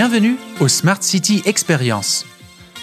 Bienvenue 0.00 0.36
au 0.60 0.68
Smart 0.68 1.02
City 1.02 1.42
Experience, 1.44 2.24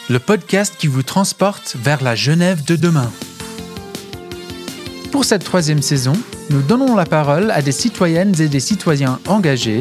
le 0.10 0.20
podcast 0.20 0.76
qui 0.78 0.88
vous 0.88 1.02
transporte 1.02 1.78
vers 1.80 2.04
la 2.04 2.14
Genève 2.14 2.66
de 2.66 2.76
demain. 2.76 3.10
Pour 5.14 5.24
cette 5.24 5.46
troisième 5.46 5.82
saison, 5.82 6.12
nous 6.50 6.62
donnons 6.62 6.94
la 6.94 7.06
parole 7.06 7.52
à 7.52 7.62
des 7.62 7.72
citoyennes 7.72 8.36
et 8.42 8.50
des 8.50 8.60
citoyens 8.60 9.22
engagés 9.30 9.78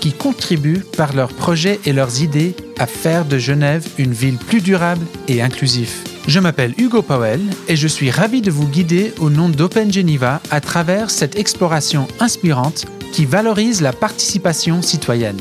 qui 0.00 0.10
contribuent 0.12 0.82
par 0.96 1.12
leurs 1.12 1.32
projets 1.32 1.78
et 1.84 1.92
leurs 1.92 2.20
idées 2.20 2.56
à 2.80 2.88
faire 2.88 3.26
de 3.26 3.38
Genève 3.38 3.86
une 3.96 4.12
ville 4.12 4.38
plus 4.38 4.60
durable 4.60 5.06
et 5.28 5.40
inclusive. 5.40 5.92
Je 6.26 6.40
m'appelle 6.40 6.74
Hugo 6.78 7.00
Powell 7.00 7.42
et 7.68 7.76
je 7.76 7.86
suis 7.86 8.10
ravi 8.10 8.42
de 8.42 8.50
vous 8.50 8.66
guider 8.66 9.14
au 9.20 9.30
nom 9.30 9.48
d'Open 9.48 9.92
Geneva 9.92 10.40
à 10.50 10.60
travers 10.60 11.10
cette 11.10 11.38
exploration 11.38 12.08
inspirante 12.18 12.86
qui 13.12 13.24
valorise 13.24 13.82
la 13.82 13.92
participation 13.92 14.82
citoyenne. 14.82 15.40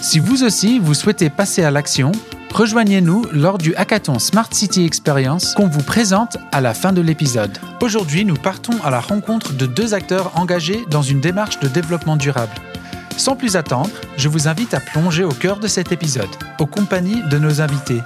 Si 0.00 0.18
vous 0.18 0.44
aussi 0.44 0.78
vous 0.78 0.94
souhaitez 0.94 1.30
passer 1.30 1.64
à 1.64 1.70
l'action, 1.70 2.12
rejoignez-nous 2.52 3.26
lors 3.32 3.58
du 3.58 3.74
hackathon 3.74 4.18
Smart 4.18 4.48
City 4.50 4.84
Experience 4.84 5.54
qu'on 5.54 5.66
vous 5.66 5.82
présente 5.82 6.36
à 6.52 6.60
la 6.60 6.74
fin 6.74 6.92
de 6.92 7.00
l'épisode. 7.00 7.58
Aujourd'hui, 7.80 8.24
nous 8.24 8.36
partons 8.36 8.74
à 8.84 8.90
la 8.90 9.00
rencontre 9.00 9.54
de 9.54 9.66
deux 9.66 9.94
acteurs 9.94 10.32
engagés 10.38 10.84
dans 10.90 11.02
une 11.02 11.20
démarche 11.20 11.58
de 11.60 11.68
développement 11.68 12.16
durable. 12.16 12.52
Sans 13.16 13.34
plus 13.34 13.56
attendre, 13.56 13.90
je 14.16 14.28
vous 14.28 14.46
invite 14.48 14.74
à 14.74 14.80
plonger 14.80 15.24
au 15.24 15.32
cœur 15.32 15.58
de 15.58 15.66
cet 15.66 15.90
épisode, 15.90 16.28
aux 16.60 16.66
compagnies 16.66 17.22
de 17.30 17.38
nos 17.38 17.60
invités. 17.60 18.02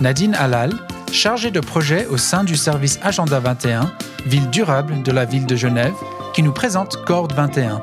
Nadine 0.00 0.34
Halal, 0.34 0.72
chargée 1.12 1.50
de 1.50 1.60
projet 1.60 2.06
au 2.06 2.16
sein 2.16 2.44
du 2.44 2.56
service 2.56 2.98
Agenda 3.02 3.40
21, 3.40 3.92
ville 4.26 4.48
durable 4.50 5.02
de 5.02 5.12
la 5.12 5.24
ville 5.24 5.46
de 5.46 5.56
Genève, 5.56 5.94
qui 6.34 6.42
nous 6.42 6.52
présente 6.52 7.04
Corde 7.04 7.32
21. 7.32 7.82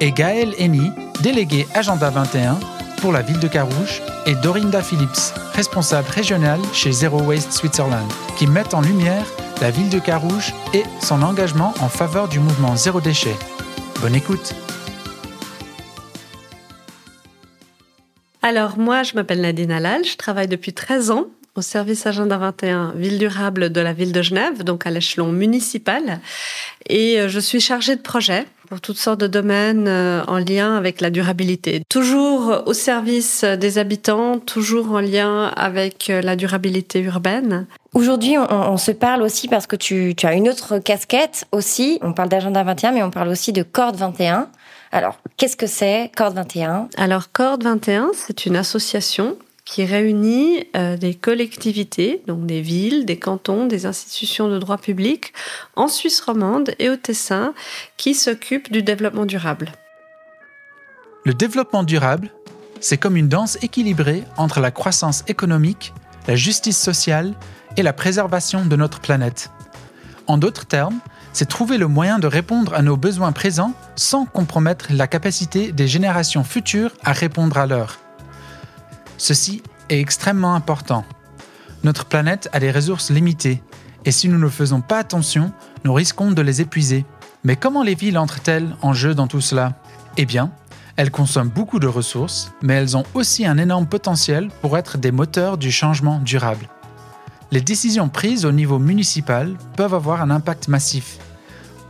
Et 0.00 0.12
Gaël 0.12 0.54
Henny, 0.58 0.92
délégué 1.22 1.66
Agenda 1.74 2.10
21 2.10 2.58
pour 3.00 3.12
la 3.12 3.22
ville 3.22 3.38
de 3.38 3.48
Carouge, 3.48 4.02
et 4.26 4.34
Dorinda 4.34 4.82
Phillips, 4.82 5.34
responsable 5.54 6.08
régionale 6.08 6.60
chez 6.72 6.92
Zero 6.92 7.20
Waste 7.22 7.52
Switzerland, 7.52 8.06
qui 8.36 8.46
met 8.46 8.74
en 8.74 8.80
lumière 8.82 9.24
la 9.60 9.70
ville 9.70 9.88
de 9.88 9.98
Carouge 9.98 10.52
et 10.74 10.82
son 11.00 11.22
engagement 11.22 11.74
en 11.80 11.88
faveur 11.88 12.28
du 12.28 12.38
mouvement 12.38 12.76
Zéro 12.76 13.00
déchet. 13.00 13.34
Bonne 14.00 14.14
écoute! 14.14 14.54
Alors 18.42 18.78
moi, 18.78 19.02
je 19.02 19.14
m'appelle 19.14 19.40
Nadine 19.40 19.72
Alal, 19.72 20.04
je 20.04 20.16
travaille 20.16 20.48
depuis 20.48 20.72
13 20.72 21.10
ans 21.10 21.26
au 21.56 21.62
service 21.62 22.06
Agenda 22.06 22.38
21 22.38 22.92
Ville 22.96 23.18
durable 23.18 23.70
de 23.70 23.80
la 23.80 23.92
ville 23.92 24.12
de 24.12 24.22
Genève, 24.22 24.62
donc 24.62 24.86
à 24.86 24.90
l'échelon 24.90 25.32
municipal. 25.32 26.20
Et 26.88 27.20
euh, 27.20 27.28
je 27.28 27.40
suis 27.40 27.60
chargée 27.60 27.96
de 27.96 28.00
projets 28.00 28.46
pour 28.70 28.80
toutes 28.80 28.98
sortes 28.98 29.20
de 29.20 29.26
domaines 29.26 29.88
euh, 29.88 30.22
en 30.28 30.38
lien 30.38 30.76
avec 30.76 31.00
la 31.00 31.10
durabilité. 31.10 31.82
Toujours 31.88 32.62
au 32.66 32.72
service 32.72 33.42
des 33.42 33.78
habitants, 33.78 34.38
toujours 34.38 34.92
en 34.92 35.00
lien 35.00 35.52
avec 35.56 36.08
euh, 36.08 36.22
la 36.22 36.36
durabilité 36.36 37.00
urbaine. 37.00 37.66
Aujourd'hui, 37.94 38.36
on, 38.38 38.76
se 38.76 38.92
parle 38.92 39.22
aussi 39.22 39.48
parce 39.48 39.66
que 39.66 39.74
tu, 39.74 40.14
tu 40.16 40.24
as 40.24 40.34
une 40.34 40.48
autre 40.48 40.78
casquette 40.78 41.46
aussi. 41.50 41.98
On 42.02 42.12
parle 42.12 42.28
d'Agenda 42.28 42.62
21, 42.62 42.92
mais 42.92 43.02
on 43.02 43.10
parle 43.10 43.28
aussi 43.28 43.52
de 43.52 43.64
Corde 43.64 43.96
21. 43.96 44.48
Alors, 44.92 45.18
qu'est-ce 45.36 45.56
que 45.56 45.66
c'est 45.66 46.12
Corde 46.16 46.36
21 46.36 46.88
Alors, 46.96 47.32
Corde 47.32 47.64
21, 47.64 48.12
c'est 48.14 48.46
une 48.46 48.54
association 48.54 49.36
qui 49.70 49.84
réunit 49.84 50.64
euh, 50.74 50.96
des 50.96 51.14
collectivités, 51.14 52.22
donc 52.26 52.44
des 52.44 52.60
villes, 52.60 53.06
des 53.06 53.20
cantons, 53.20 53.66
des 53.66 53.86
institutions 53.86 54.48
de 54.48 54.58
droit 54.58 54.78
public 54.78 55.32
en 55.76 55.86
Suisse 55.86 56.20
romande 56.20 56.74
et 56.80 56.90
au 56.90 56.96
Tessin 56.96 57.54
qui 57.96 58.14
s'occupent 58.14 58.72
du 58.72 58.82
développement 58.82 59.26
durable. 59.26 59.70
Le 61.24 61.34
développement 61.34 61.84
durable, 61.84 62.32
c'est 62.80 62.96
comme 62.96 63.16
une 63.16 63.28
danse 63.28 63.58
équilibrée 63.62 64.24
entre 64.36 64.58
la 64.58 64.72
croissance 64.72 65.22
économique, 65.28 65.94
la 66.26 66.34
justice 66.34 66.78
sociale 66.78 67.32
et 67.76 67.84
la 67.84 67.92
préservation 67.92 68.64
de 68.64 68.74
notre 68.74 68.98
planète. 68.98 69.50
En 70.26 70.36
d'autres 70.36 70.66
termes, 70.66 70.98
c'est 71.32 71.48
trouver 71.48 71.78
le 71.78 71.86
moyen 71.86 72.18
de 72.18 72.26
répondre 72.26 72.74
à 72.74 72.82
nos 72.82 72.96
besoins 72.96 73.30
présents 73.30 73.74
sans 73.94 74.24
compromettre 74.26 74.86
la 74.90 75.06
capacité 75.06 75.70
des 75.70 75.86
générations 75.86 76.42
futures 76.42 76.90
à 77.04 77.12
répondre 77.12 77.56
à 77.56 77.68
leurs. 77.68 78.00
Ceci 79.20 79.62
est 79.90 80.00
extrêmement 80.00 80.54
important. 80.54 81.04
Notre 81.84 82.06
planète 82.06 82.48
a 82.52 82.60
des 82.60 82.70
ressources 82.70 83.10
limitées, 83.10 83.62
et 84.06 84.12
si 84.12 84.28
nous 84.28 84.38
ne 84.38 84.48
faisons 84.48 84.80
pas 84.80 84.98
attention, 84.98 85.52
nous 85.84 85.92
risquons 85.92 86.30
de 86.30 86.40
les 86.40 86.62
épuiser. 86.62 87.04
Mais 87.44 87.56
comment 87.56 87.82
les 87.82 87.94
villes 87.94 88.18
entrent-elles 88.18 88.74
en 88.80 88.94
jeu 88.94 89.14
dans 89.14 89.26
tout 89.26 89.40
cela? 89.40 89.74
Eh 90.16 90.24
bien, 90.24 90.50
elles 90.96 91.10
consomment 91.10 91.50
beaucoup 91.50 91.78
de 91.78 91.86
ressources, 91.86 92.52
mais 92.62 92.74
elles 92.74 92.96
ont 92.96 93.04
aussi 93.14 93.46
un 93.46 93.58
énorme 93.58 93.86
potentiel 93.86 94.48
pour 94.60 94.78
être 94.78 94.98
des 94.98 95.12
moteurs 95.12 95.58
du 95.58 95.70
changement 95.70 96.18
durable. 96.20 96.68
Les 97.50 97.60
décisions 97.60 98.08
prises 98.08 98.44
au 98.44 98.52
niveau 98.52 98.78
municipal 98.78 99.56
peuvent 99.76 99.94
avoir 99.94 100.22
un 100.22 100.30
impact 100.30 100.68
massif. 100.68 101.18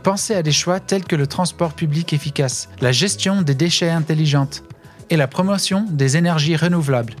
Pensez 0.03 0.33
à 0.33 0.41
des 0.41 0.51
choix 0.51 0.79
tels 0.79 1.03
que 1.03 1.15
le 1.15 1.27
transport 1.27 1.73
public 1.73 2.13
efficace, 2.13 2.69
la 2.79 2.91
gestion 2.91 3.43
des 3.43 3.53
déchets 3.53 3.91
intelligentes, 3.91 4.63
et 5.09 5.17
la 5.17 5.27
promotion 5.27 5.85
des 5.89 6.15
énergies 6.15 6.55
renouvelables. 6.55 7.13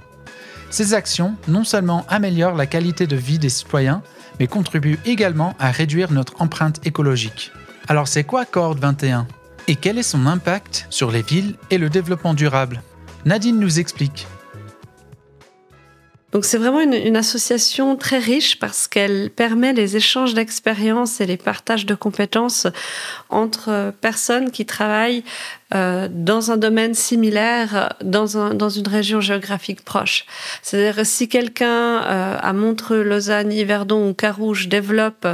Ces 0.71 0.93
actions 0.93 1.35
non 1.49 1.65
seulement 1.65 2.05
améliorent 2.07 2.55
la 2.55 2.65
qualité 2.65 3.05
de 3.05 3.17
vie 3.17 3.39
des 3.39 3.49
citoyens, 3.49 4.01
mais 4.39 4.47
contribuent 4.47 4.99
également 5.05 5.53
à 5.59 5.69
réduire 5.69 6.13
notre 6.13 6.41
empreinte 6.41 6.79
écologique. 6.87 7.51
Alors 7.89 8.07
c'est 8.07 8.23
quoi 8.23 8.45
Corde 8.45 8.79
21 8.79 9.27
Et 9.67 9.75
quel 9.75 9.97
est 9.97 10.03
son 10.03 10.25
impact 10.25 10.87
sur 10.89 11.11
les 11.11 11.23
villes 11.23 11.55
et 11.71 11.77
le 11.77 11.89
développement 11.89 12.33
durable? 12.33 12.81
Nadine 13.25 13.59
nous 13.59 13.79
explique. 13.79 14.27
C'est 16.41 16.57
vraiment 16.57 16.79
une, 16.79 16.93
une, 16.93 17.17
association 17.17 17.97
très 17.97 18.17
riche 18.17 18.57
parce 18.57 18.87
qu'elle 18.87 19.29
permet 19.29 19.73
les 19.73 19.97
échanges 19.97 20.33
d'expériences 20.33 21.19
et 21.19 21.25
les 21.25 21.35
partages 21.35 21.85
de 21.85 21.93
compétences 21.93 22.67
entre 23.29 23.93
personnes 23.99 24.49
qui 24.49 24.65
travaillent 24.65 25.25
euh, 25.73 26.09
dans 26.11 26.51
un 26.51 26.57
domaine 26.57 26.93
similaire, 26.93 27.93
dans, 28.03 28.37
un, 28.37 28.53
dans 28.53 28.67
une 28.67 28.89
région 28.89 29.21
géographique 29.21 29.85
proche. 29.85 30.25
C'est-à-dire 30.61 31.05
si 31.05 31.29
quelqu'un 31.29 32.03
euh, 32.03 32.37
à 32.41 32.51
Montreux, 32.51 33.03
Lausanne, 33.03 33.53
Yverdon 33.53 34.09
ou 34.09 34.13
Carouge 34.13 34.67
développe 34.67 35.25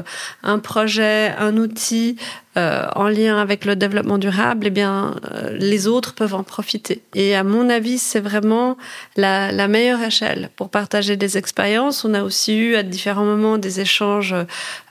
un 0.43 0.59
projet, 0.59 1.33
un 1.39 1.57
outil 1.57 2.17
euh, 2.55 2.87
en 2.95 3.07
lien 3.07 3.39
avec 3.39 3.65
le 3.65 3.75
développement 3.75 4.17
durable, 4.17 4.67
eh 4.67 4.69
bien, 4.71 5.15
les 5.51 5.87
autres 5.87 6.15
peuvent 6.15 6.33
en 6.33 6.43
profiter. 6.43 7.03
Et 7.13 7.35
à 7.35 7.43
mon 7.43 7.69
avis, 7.69 7.99
c'est 7.99 8.19
vraiment 8.19 8.77
la, 9.15 9.67
meilleure 9.67 10.01
échelle 10.01 10.49
pour 10.55 10.69
partager 10.69 11.17
des 11.17 11.37
expériences. 11.37 12.03
On 12.03 12.13
a 12.15 12.23
aussi 12.23 12.57
eu 12.57 12.75
à 12.75 12.81
différents 12.81 13.25
moments 13.25 13.59
des 13.59 13.79
échanges 13.79 14.35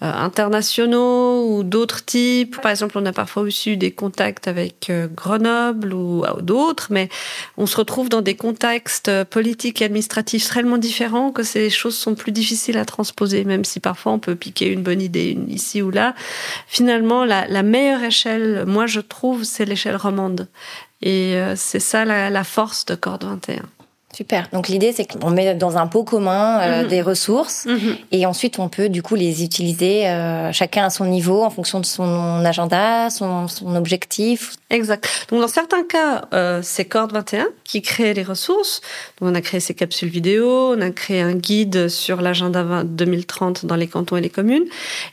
internationaux 0.00 1.56
ou 1.56 1.64
d'autres 1.64 2.04
types. 2.04 2.60
Par 2.60 2.70
exemple, 2.70 2.98
on 2.98 3.06
a 3.06 3.12
parfois 3.12 3.42
aussi 3.42 3.72
eu 3.72 3.76
des 3.76 3.90
contacts 3.90 4.46
avec 4.46 4.92
ou 5.92 6.24
d'autres, 6.40 6.88
mais 6.90 7.08
on 7.56 7.66
se 7.66 7.76
retrouve 7.76 8.08
dans 8.08 8.22
des 8.22 8.34
contextes 8.34 9.10
politiques 9.24 9.82
et 9.82 9.84
administratifs 9.84 10.48
tellement 10.52 10.78
différents 10.78 11.32
que 11.32 11.42
ces 11.42 11.70
choses 11.70 11.96
sont 11.96 12.14
plus 12.14 12.32
difficiles 12.32 12.78
à 12.78 12.84
transposer, 12.84 13.44
même 13.44 13.64
si 13.64 13.80
parfois 13.80 14.12
on 14.12 14.18
peut 14.18 14.34
piquer 14.34 14.72
une 14.72 14.82
bonne 14.82 15.02
idée 15.02 15.38
ici 15.48 15.82
ou 15.82 15.90
là. 15.90 16.14
Finalement, 16.66 17.24
la, 17.24 17.46
la 17.46 17.62
meilleure 17.62 18.02
échelle, 18.02 18.64
moi 18.66 18.86
je 18.86 19.00
trouve, 19.00 19.44
c'est 19.44 19.64
l'échelle 19.64 19.96
romande. 19.96 20.48
Et 21.02 21.36
euh, 21.36 21.54
c'est 21.56 21.80
ça 21.80 22.04
la, 22.04 22.30
la 22.30 22.44
force 22.44 22.86
de 22.86 22.94
Corde 22.94 23.24
21. 23.24 23.62
Super. 24.16 24.48
Donc 24.50 24.68
l'idée, 24.68 24.92
c'est 24.92 25.04
qu'on 25.04 25.30
met 25.30 25.54
dans 25.54 25.76
un 25.76 25.86
pot 25.86 26.02
commun 26.02 26.58
euh, 26.60 26.82
mhm. 26.82 26.88
des 26.88 27.02
ressources 27.02 27.66
mhm. 27.66 27.98
et 28.12 28.24
ensuite 28.24 28.58
on 28.58 28.70
peut 28.70 28.88
du 28.88 29.02
coup 29.02 29.14
les 29.14 29.44
utiliser 29.44 30.08
euh, 30.08 30.52
chacun 30.52 30.86
à 30.86 30.90
son 30.90 31.04
niveau 31.04 31.42
en 31.42 31.50
fonction 31.50 31.80
de 31.80 31.84
son 31.84 32.42
agenda, 32.42 33.10
son, 33.10 33.46
son 33.46 33.76
objectif. 33.76 34.54
Exact. 34.70 35.06
Donc 35.28 35.42
dans 35.42 35.48
certains 35.48 35.84
cas, 35.84 36.28
euh, 36.32 36.60
c'est 36.62 36.86
Corde 36.86 37.12
21 37.12 37.46
qui 37.64 37.82
crée 37.82 38.14
les 38.14 38.22
ressources. 38.22 38.80
Donc 39.20 39.32
on 39.32 39.34
a 39.34 39.42
créé 39.42 39.60
ces 39.60 39.74
capsules 39.74 40.08
vidéo, 40.08 40.72
on 40.74 40.80
a 40.80 40.88
créé 40.88 41.20
un 41.20 41.34
guide 41.34 41.90
sur 41.90 42.22
l'agenda 42.22 42.84
2030 42.84 43.66
dans 43.66 43.76
les 43.76 43.86
cantons 43.86 44.16
et 44.16 44.22
les 44.22 44.30
communes. 44.30 44.64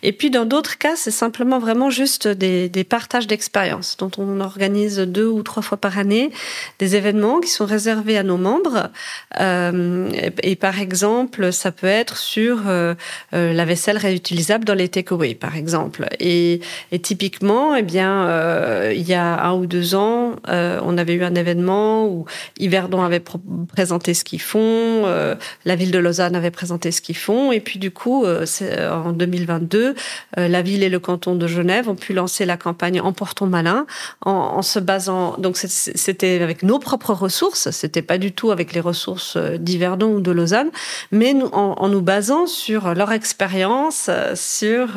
Et 0.01 0.13
puis 0.13 0.29
dans 0.29 0.45
d'autres 0.45 0.77
cas, 0.77 0.95
c'est 0.95 1.11
simplement 1.11 1.59
vraiment 1.59 1.89
juste 1.89 2.29
des, 2.29 2.69
des 2.69 2.85
partages 2.85 3.27
d'expériences 3.27 3.97
dont 3.97 4.11
on 4.17 4.39
organise 4.39 4.99
deux 4.99 5.27
ou 5.27 5.43
trois 5.43 5.61
fois 5.61 5.77
par 5.77 5.97
année 5.97 6.31
des 6.79 6.95
événements 6.95 7.41
qui 7.41 7.49
sont 7.49 7.65
réservés 7.65 8.17
à 8.17 8.23
nos 8.23 8.37
membres 8.37 8.91
et, 9.39 10.55
par 10.55 10.79
exemple, 10.79 11.51
ça 11.51 11.71
peut 11.71 11.87
être 11.87 12.17
sur 12.17 12.63
euh, 12.67 12.93
euh, 13.33 13.53
la 13.53 13.65
vaisselle 13.65 13.97
réutilisable 13.97 14.65
dans 14.65 14.73
les 14.73 14.89
takeaways, 14.89 15.35
par 15.35 15.55
exemple. 15.55 16.07
Et, 16.19 16.61
et 16.91 16.99
typiquement, 16.99 17.75
eh 17.75 17.81
bien, 17.81 18.91
il 18.91 19.07
y 19.07 19.13
a 19.13 19.43
un 19.43 19.53
ou 19.53 19.65
deux 19.65 19.95
ans, 19.95 20.35
on 20.47 20.97
avait 20.97 21.13
eu 21.13 21.23
un 21.23 21.35
événement 21.35 22.05
où 22.07 22.25
Yverdon 22.57 23.01
avait 23.01 23.23
présenté 23.67 24.13
ce 24.13 24.23
qu'ils 24.23 24.41
font, 24.41 25.03
la 25.65 25.75
ville 25.75 25.91
de 25.91 25.99
Lausanne 25.99 26.35
avait 26.35 26.51
présenté 26.51 26.91
ce 26.91 27.01
qu'ils 27.01 27.17
font, 27.17 27.51
et 27.51 27.59
puis 27.59 27.79
du 27.79 27.91
coup, 27.91 28.25
en 28.25 29.11
2022, 29.11 29.95
la 30.37 30.61
ville 30.61 30.83
et 30.83 30.89
le 30.89 30.99
canton 30.99 31.35
de 31.35 31.47
Genève 31.47 31.89
ont 31.89 31.95
pu 31.95 32.13
lancer 32.13 32.45
la 32.45 32.57
campagne 32.57 33.01
Emportons 33.01 33.47
malin 33.47 33.85
en, 34.25 34.31
en 34.31 34.61
se 34.61 34.79
basant. 34.79 35.35
Donc 35.37 35.57
c'était 35.57 36.41
avec 36.41 36.63
nos 36.63 36.79
propres 36.79 37.13
ressources, 37.13 37.71
c'était 37.71 38.01
pas 38.01 38.17
du 38.17 38.31
tout 38.31 38.51
avec 38.51 38.73
les 38.73 38.79
ressources 38.83 39.37
d'Yverdon 39.37 40.15
ou 40.15 40.21
de 40.21 40.31
Lausanne, 40.31 40.69
mais 41.11 41.35
en, 41.51 41.87
nous 41.89 42.01
basant 42.01 42.47
sur 42.47 42.93
leur 42.93 43.11
expérience, 43.11 44.09
sur 44.35 44.89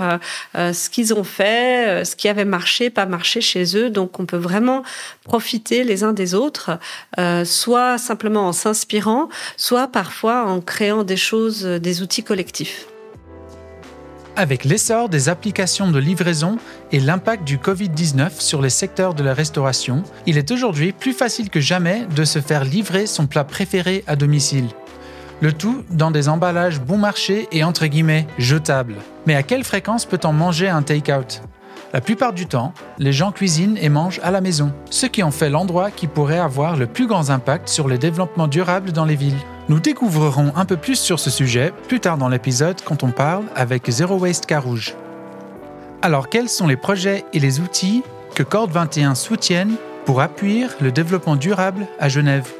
ce 0.54 0.90
qu'ils 0.90 1.14
ont 1.14 1.24
fait, 1.24 2.04
ce 2.04 2.16
qui 2.16 2.28
avait 2.28 2.44
marché, 2.44 2.90
pas 2.90 3.06
marché 3.06 3.40
chez 3.40 3.76
eux. 3.76 3.90
Donc 3.90 4.20
on 4.20 4.26
peut 4.26 4.36
vraiment 4.36 4.82
profiter 5.24 5.84
les 5.84 6.04
uns 6.04 6.12
des 6.12 6.34
autres, 6.34 6.78
soit 7.44 7.98
simplement 7.98 8.48
en 8.48 8.52
s'inspirant, 8.52 9.28
soit 9.56 9.88
parfois 9.88 10.44
en 10.44 10.60
créant 10.60 11.04
des 11.04 11.16
choses, 11.16 11.64
des 11.64 12.02
outils 12.02 12.24
collectifs. 12.24 12.86
Avec 14.38 14.66
l'essor 14.66 15.08
des 15.08 15.30
applications 15.30 15.90
de 15.90 15.98
livraison 15.98 16.58
et 16.92 17.00
l'impact 17.00 17.44
du 17.44 17.56
Covid-19 17.56 18.38
sur 18.38 18.60
les 18.60 18.68
secteurs 18.68 19.14
de 19.14 19.24
la 19.24 19.32
restauration, 19.32 20.02
il 20.26 20.36
est 20.36 20.50
aujourd'hui 20.50 20.92
plus 20.92 21.14
facile 21.14 21.48
que 21.48 21.60
jamais 21.60 22.04
de 22.14 22.24
se 22.24 22.40
faire 22.40 22.62
livrer 22.64 23.06
son 23.06 23.26
plat 23.26 23.44
préféré 23.44 24.04
à 24.06 24.14
domicile. 24.14 24.68
Le 25.40 25.54
tout 25.54 25.84
dans 25.88 26.10
des 26.10 26.28
emballages 26.28 26.80
bon 26.80 26.98
marché 26.98 27.48
et 27.50 27.64
entre 27.64 27.86
guillemets 27.86 28.26
jetables. 28.36 28.96
Mais 29.26 29.34
à 29.34 29.42
quelle 29.42 29.64
fréquence 29.64 30.04
peut-on 30.04 30.34
manger 30.34 30.68
un 30.68 30.82
take-out? 30.82 31.40
La 31.96 32.02
plupart 32.02 32.34
du 32.34 32.44
temps, 32.44 32.74
les 32.98 33.10
gens 33.10 33.32
cuisinent 33.32 33.78
et 33.80 33.88
mangent 33.88 34.20
à 34.22 34.30
la 34.30 34.42
maison, 34.42 34.70
ce 34.90 35.06
qui 35.06 35.22
en 35.22 35.30
fait 35.30 35.48
l'endroit 35.48 35.90
qui 35.90 36.08
pourrait 36.08 36.38
avoir 36.38 36.76
le 36.76 36.86
plus 36.86 37.06
grand 37.06 37.30
impact 37.30 37.70
sur 37.70 37.88
le 37.88 37.96
développement 37.96 38.48
durable 38.48 38.92
dans 38.92 39.06
les 39.06 39.16
villes. 39.16 39.38
Nous 39.70 39.80
découvrerons 39.80 40.52
un 40.56 40.66
peu 40.66 40.76
plus 40.76 41.00
sur 41.00 41.18
ce 41.18 41.30
sujet 41.30 41.72
plus 41.88 41.98
tard 41.98 42.18
dans 42.18 42.28
l'épisode 42.28 42.82
quand 42.84 43.02
on 43.02 43.12
parle 43.12 43.44
avec 43.54 43.88
Zero 43.88 44.18
Waste 44.18 44.44
Carouge. 44.44 44.94
Alors 46.02 46.28
quels 46.28 46.50
sont 46.50 46.66
les 46.66 46.76
projets 46.76 47.24
et 47.32 47.38
les 47.38 47.60
outils 47.60 48.02
que 48.34 48.42
Corde 48.42 48.72
21 48.72 49.14
soutiennent 49.14 49.76
pour 50.04 50.20
appuyer 50.20 50.66
le 50.82 50.92
développement 50.92 51.36
durable 51.36 51.86
à 51.98 52.10
Genève? 52.10 52.52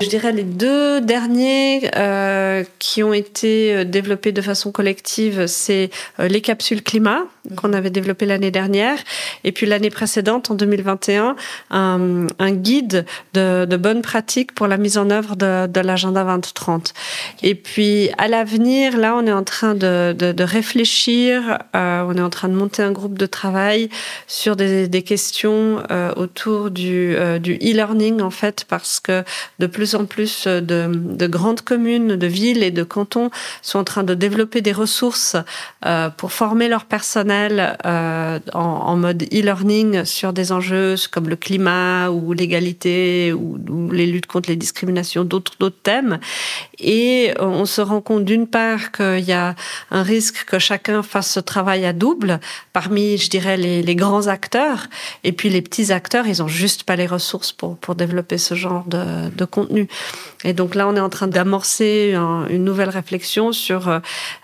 Je 0.00 0.08
dirais 0.08 0.32
les 0.32 0.44
deux 0.44 1.02
derniers 1.02 1.90
euh, 1.94 2.64
qui 2.78 3.02
ont 3.02 3.12
été 3.12 3.74
euh, 3.74 3.84
développés 3.84 4.32
de 4.32 4.40
façon 4.40 4.72
collective, 4.72 5.46
c'est 5.46 5.90
euh, 6.18 6.26
les 6.26 6.40
capsules 6.40 6.82
climat 6.82 7.26
qu'on 7.56 7.72
avait 7.72 7.90
développées 7.90 8.26
l'année 8.26 8.50
dernière, 8.50 8.98
et 9.44 9.52
puis 9.52 9.66
l'année 9.66 9.90
précédente, 9.90 10.50
en 10.50 10.54
2021, 10.54 11.36
un, 11.70 12.26
guide 12.52 13.06
de, 13.34 13.64
de, 13.64 13.76
bonnes 13.76 14.02
pratiques 14.02 14.54
pour 14.54 14.66
la 14.66 14.76
mise 14.76 14.98
en 14.98 15.10
œuvre 15.10 15.36
de, 15.36 15.80
l'agenda 15.80 16.24
2030. 16.24 16.92
Et 17.42 17.54
puis 17.54 18.10
à 18.18 18.28
l'avenir, 18.28 18.96
là, 18.98 19.14
on 19.16 19.26
est 19.26 19.32
en 19.32 19.44
train 19.44 19.74
de, 19.74 20.42
réfléchir, 20.42 21.58
euh, 21.76 22.04
on 22.06 22.14
est 22.16 22.22
en 22.22 22.30
train 22.30 22.48
de 22.48 22.54
monter 22.54 22.82
un 22.82 22.92
groupe 22.92 23.18
de 23.18 23.26
travail 23.26 23.88
sur 24.26 24.56
des, 24.56 24.88
questions 25.06 25.82
euh, 25.90 26.12
autour 26.16 26.70
du, 26.70 27.16
du 27.40 27.54
e-learning 27.54 28.20
en 28.20 28.30
fait, 28.30 28.64
parce 28.68 29.00
que 29.00 29.24
de 29.58 29.66
plus 29.66 29.94
en 29.94 30.04
plus 30.04 30.46
de, 30.46 31.26
grandes 31.26 31.62
communes, 31.62 32.16
de 32.16 32.26
villes 32.26 32.62
et 32.62 32.70
de 32.70 32.82
cantons 32.82 33.30
sont 33.62 33.78
en 33.78 33.84
train 33.84 34.02
de 34.02 34.14
développer 34.14 34.60
des 34.60 34.72
ressources 34.72 35.36
euh, 35.86 36.10
pour 36.10 36.32
former 36.32 36.68
leur 36.68 36.84
euh, 37.30 38.38
en, 38.52 38.96
mode 38.96 39.22
e-learning 39.32 40.04
sur 40.04 40.32
des 40.32 40.52
enjeux 40.52 40.96
comme 41.10 41.28
le 41.28 41.36
climat 41.36 42.10
ou 42.10 42.32
l'égalité 42.32 43.32
ou, 43.32 43.58
les 43.90 44.06
luttes 44.06 44.26
contre 44.26 44.50
les 44.50 44.56
discriminations, 44.56 45.24
d'autres 45.24 45.70
thèmes. 45.70 46.18
Et 46.78 47.32
on 47.38 47.64
se 47.64 47.80
rend 47.80 48.00
compte 48.00 48.24
d'une 48.24 48.46
part 48.46 48.92
qu'il 48.92 49.20
y 49.20 49.32
a 49.32 49.54
un 49.90 50.02
risque 50.02 50.44
que 50.44 50.58
chacun 50.58 51.02
fasse 51.02 51.30
ce 51.30 51.40
travail 51.40 51.84
à 51.84 51.92
double 51.92 52.40
parmi, 52.72 53.18
je 53.18 53.30
dirais, 53.30 53.56
les, 53.56 53.94
grands 53.94 54.28
acteurs. 54.28 54.86
Et 55.24 55.32
puis 55.32 55.50
les 55.50 55.62
petits 55.62 55.92
acteurs, 55.92 56.26
ils 56.26 56.42
ont 56.42 56.48
juste 56.48 56.84
pas 56.84 56.96
les 56.96 57.06
ressources 57.06 57.52
pour, 57.52 57.76
pour 57.76 57.94
développer 57.94 58.38
ce 58.38 58.54
genre 58.54 58.84
de, 58.86 59.28
de 59.28 59.44
contenu. 59.44 59.88
Et 60.44 60.52
donc 60.52 60.74
là, 60.74 60.88
on 60.88 60.96
est 60.96 61.00
en 61.00 61.10
train 61.10 61.28
d'amorcer 61.28 62.14
une 62.14 62.64
nouvelle 62.64 62.88
réflexion 62.88 63.52
sur 63.52 63.88
euh, 63.88 63.98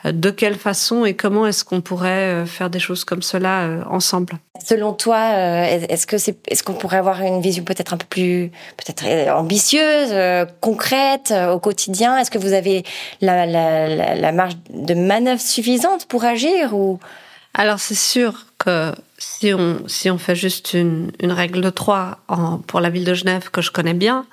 de 0.04 0.30
quelle 0.30 0.56
façon 0.56 1.04
et 1.04 1.14
comment 1.14 1.46
est-ce 1.46 1.64
qu'on 1.64 1.80
pourrait 1.80 2.42
euh, 2.42 2.46
faire 2.46 2.70
des 2.70 2.75
choses 2.78 3.04
comme 3.04 3.22
cela 3.22 3.62
euh, 3.62 3.82
ensemble. 3.88 4.34
Selon 4.64 4.92
toi, 4.92 5.20
est-ce 5.28 6.06
que 6.06 6.18
c'est, 6.18 6.36
est-ce 6.48 6.62
qu'on 6.62 6.74
pourrait 6.74 6.96
avoir 6.96 7.20
une 7.20 7.40
vision 7.40 7.62
peut-être 7.62 7.92
un 7.92 7.98
peu 7.98 8.06
plus, 8.08 8.50
peut-être 8.76 9.04
ambitieuse, 9.30 10.14
concrète 10.60 11.32
au 11.52 11.58
quotidien? 11.60 12.16
Est-ce 12.18 12.30
que 12.30 12.38
vous 12.38 12.52
avez 12.52 12.82
la, 13.20 13.46
la, 13.46 14.14
la, 14.14 14.32
marge 14.32 14.54
de 14.70 14.94
manœuvre 14.94 15.40
suffisante 15.40 16.06
pour 16.06 16.24
agir 16.24 16.74
ou? 16.74 16.98
Alors 17.54 17.78
c'est 17.78 17.94
sûr 17.94 18.46
que 18.58 18.92
si 19.18 19.52
on 19.54 19.86
si 19.86 20.10
on 20.10 20.18
fait 20.18 20.34
juste 20.34 20.74
une, 20.74 21.12
une 21.20 21.32
règle 21.32 21.60
de 21.60 21.70
trois 21.70 22.18
en, 22.28 22.58
pour 22.58 22.80
la 22.80 22.90
ville 22.90 23.04
de 23.04 23.14
Genève 23.14 23.50
que 23.50 23.62
je 23.62 23.70
connais 23.70 23.94
bien, 23.94 24.26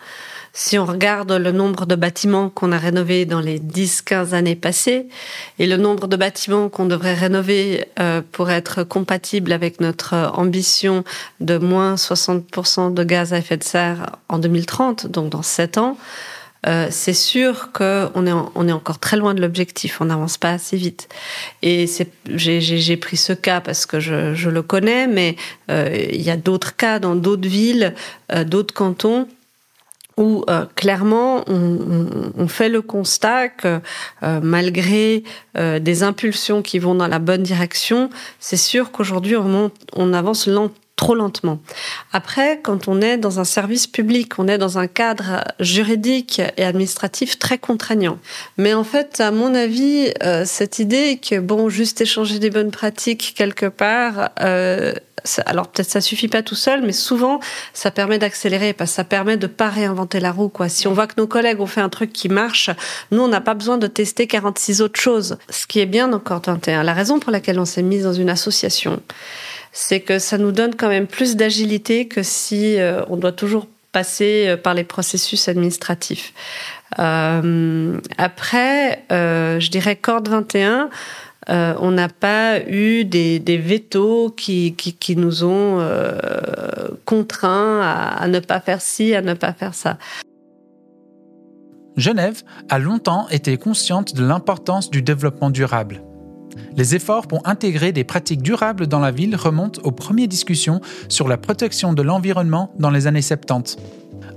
si 0.53 0.77
on 0.77 0.85
regarde 0.85 1.31
le 1.31 1.51
nombre 1.51 1.85
de 1.85 1.95
bâtiments 1.95 2.50
qu'on 2.50 2.71
a 2.71 2.77
rénovés 2.77 3.25
dans 3.25 3.39
les 3.41 3.59
10-15 3.59 4.33
années 4.33 4.55
passées 4.55 5.07
et 5.59 5.65
le 5.65 5.77
nombre 5.77 6.07
de 6.07 6.15
bâtiments 6.15 6.69
qu'on 6.69 6.85
devrait 6.85 7.15
rénover 7.15 7.88
euh, 8.00 8.21
pour 8.31 8.51
être 8.51 8.83
compatible 8.83 9.51
avec 9.51 9.81
notre 9.81 10.31
ambition 10.35 11.03
de 11.39 11.57
moins 11.57 11.95
60% 11.95 12.94
de 12.94 13.03
gaz 13.03 13.33
à 13.33 13.39
effet 13.39 13.57
de 13.57 13.63
serre 13.63 14.17
en 14.29 14.38
2030, 14.38 15.07
donc 15.07 15.29
dans 15.29 15.41
7 15.41 15.79
ans, 15.79 15.97
euh, 16.65 16.88
c'est 16.89 17.13
sûr 17.13 17.71
qu'on 17.73 18.25
est, 18.25 18.31
on 18.56 18.67
est 18.67 18.71
encore 18.71 18.99
très 18.99 19.17
loin 19.17 19.33
de 19.33 19.41
l'objectif, 19.41 19.99
on 19.99 20.06
n'avance 20.06 20.38
pas 20.38 20.51
assez 20.51 20.77
vite. 20.77 21.09
Et 21.61 21.89
j'ai 22.27 22.97
pris 22.97 23.17
ce 23.17 23.33
cas 23.33 23.59
parce 23.59 23.85
que 23.85 23.99
je, 23.99 24.33
je 24.33 24.49
le 24.49 24.61
connais, 24.61 25.07
mais 25.07 25.35
euh, 25.69 26.07
il 26.11 26.21
y 26.21 26.29
a 26.29 26.38
d'autres 26.38 26.75
cas 26.75 26.99
dans 26.99 27.15
d'autres 27.15 27.47
villes, 27.47 27.94
euh, 28.31 28.44
d'autres 28.44 28.73
cantons 28.73 29.27
où 30.18 30.44
euh, 30.50 30.65
clairement 30.75 31.44
on, 31.48 32.48
fait 32.48 32.69
le 32.69 32.81
constat 32.81 33.50
que 33.50 33.80
euh, 34.21 34.39
malgré 34.44 35.24
euh, 35.57 35.80
des 35.80 36.04
impulsions 36.04 36.62
qui 36.62 36.77
vont 36.77 36.95
dans 36.95 37.07
la 37.07 37.19
bonne 37.19 37.44
direction, 37.44 38.10
c'est 38.39 38.57
sûr 38.57 38.92
qu'aujourd'hui 38.92 39.36
on, 39.36 39.71
on 39.95 40.13
avance 40.13 40.48
trop 40.95 41.16
lentement. 41.16 41.60
Après, 42.12 42.60
quand 42.62 42.88
on 42.88 43.01
est 43.01 43.18
dans 43.18 43.40
un 43.40 43.44
service 43.44 43.88
public, 43.88 44.38
on 44.38 44.48
est 44.48 44.57
dans 44.57 44.78
un 44.78 44.88
cadre 44.88 45.44
juridique 45.60 46.42
et 46.57 46.63
administratif 46.63 47.40
très 47.40 47.57
contraignant. 47.57 48.19
Mais 48.57 48.74
en 48.74 48.84
fait, 48.84 49.19
à 49.19 49.31
mon 49.31 49.56
avis, 49.56 50.13
cette 50.45 50.80
idée 50.80 51.19
que 51.19 51.40
bon, 51.40 51.69
juste 51.69 52.01
échanger 52.01 52.40
des 52.40 52.50
bonnes 52.50 52.72
pratiques 52.72 53.34
quelque 53.36 53.66
part 53.66 54.30
alors 55.45 55.68
peut-être 55.68 55.90
ça 55.90 56.02
suffit 56.02 56.28
pas 56.28 56.44
tout 56.44 56.56
seul, 56.56 56.81
mais 56.81 56.92
souvent 56.92 57.40
ça 57.73 57.92
permet 57.92 58.19
d'accélérer 58.19 58.73
parce 58.73 58.92
que 58.92 58.95
ça 58.95 59.04
permet 59.04 59.38
de 59.38 59.47
pas 59.47 59.69
réinventer 59.69 60.19
la 60.19 60.31
roue. 60.31 60.50
Quoi. 60.50 60.69
Si 60.69 60.88
on 60.88 60.94
voit 60.94 61.07
que 61.07 61.14
nos 61.18 61.28
collègues 61.28 61.62
ont 61.62 61.66
fait 61.66 61.81
un 61.81 61.90
truc 61.90 62.12
qui 62.12 62.30
marche, 62.30 62.69
nous 63.12 63.21
on 63.21 63.28
n'a 63.28 63.42
pas 63.42 63.54
besoin 63.54 63.78
de 63.78 63.88
tester 63.88 64.28
46 64.28 64.81
autres 64.81 65.00
choses. 65.00 65.38
Ce 65.50 65.66
qui 65.66 65.80
est 65.80 65.85
bien 65.85 66.07
dans 66.07 66.19
Corps 66.19 66.42
21. 66.45 66.83
La 66.83 66.94
raison 66.94 67.19
pour 67.19 67.31
laquelle 67.31 67.59
on 67.59 67.66
s'est 67.66 67.83
mis 67.83 68.02
dans 68.02 68.14
une 68.14 68.30
association, 68.30 69.02
c'est 69.73 69.99
que 69.99 70.19
ça 70.19 70.37
nous 70.37 70.51
donne 70.51 70.75
quand 70.75 70.87
même 70.87 71.07
plus 71.07 71.35
d'agilité 71.35 72.07
que 72.07 72.23
si 72.23 72.80
euh, 72.80 73.03
on 73.09 73.18
doit 73.18 73.31
toujours 73.31 73.68
passer 73.94 74.47
euh, 74.47 74.57
par 74.57 74.73
les 74.73 74.83
processus 74.83 75.47
administratifs. 75.47 76.33
Euh, 76.99 77.97
après, 78.18 79.03
je 79.09 79.69
dirais 79.69 79.95
Corde 79.95 80.27
21 80.27 80.89
euh, 81.49 81.73
on 81.80 81.92
n'a 81.92 82.07
pas 82.07 82.61
eu 82.61 83.03
des, 83.03 83.37
des 83.37 83.57
vétos 83.57 84.30
qui, 84.30 84.75
qui, 84.75 85.15
nous 85.18 85.44
ont 85.44 85.85
contraints 87.03 87.81
à, 87.81 88.25
ne 88.30 88.39
pas 88.39 88.61
faire 88.61 88.81
ci, 88.81 89.13
à 89.13 89.21
ne 89.21 89.33
pas 89.33 89.51
faire 89.51 89.73
ça. 89.73 89.97
Genève 91.97 92.44
a 92.69 92.80
longtemps 92.80 93.27
été 93.30 93.57
consciente 93.57 94.15
de 94.15 94.23
l'importance 94.23 94.89
du 94.89 95.01
développement 95.01 95.49
durable. 95.49 96.01
Les 96.76 96.95
efforts 96.95 97.28
pour 97.28 97.48
intégrer 97.48 97.92
des 97.92 98.04
pratiques 98.04 98.42
durables 98.42 98.88
dans 98.88 99.00
la 99.00 99.12
ville 99.12 99.36
remontent 99.36 99.81
aux 99.83 99.92
premières 99.92 100.28
discussions 100.28 100.81
sur 101.10 101.28
la 101.28 101.38
protection 101.38 101.94
de 101.94 102.02
l'environnement 102.02 102.72
dans 102.78 102.90
les 102.90 103.07
années 103.07 103.22
70. 103.22 103.78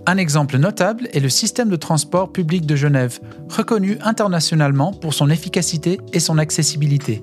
Un 0.07 0.19
exemple 0.19 0.59
notable 0.59 1.09
est 1.13 1.21
le 1.21 1.29
système 1.29 1.69
de 1.69 1.77
transport 1.77 2.31
public 2.31 2.65
de 2.65 2.77
Genève, 2.77 3.19
reconnu 3.49 3.99
internationalement 4.03 4.93
pour 4.93 5.15
son 5.15 5.31
efficacité 5.31 5.99
et 6.13 6.21
son 6.21 6.39
accessibilité. 6.39 7.23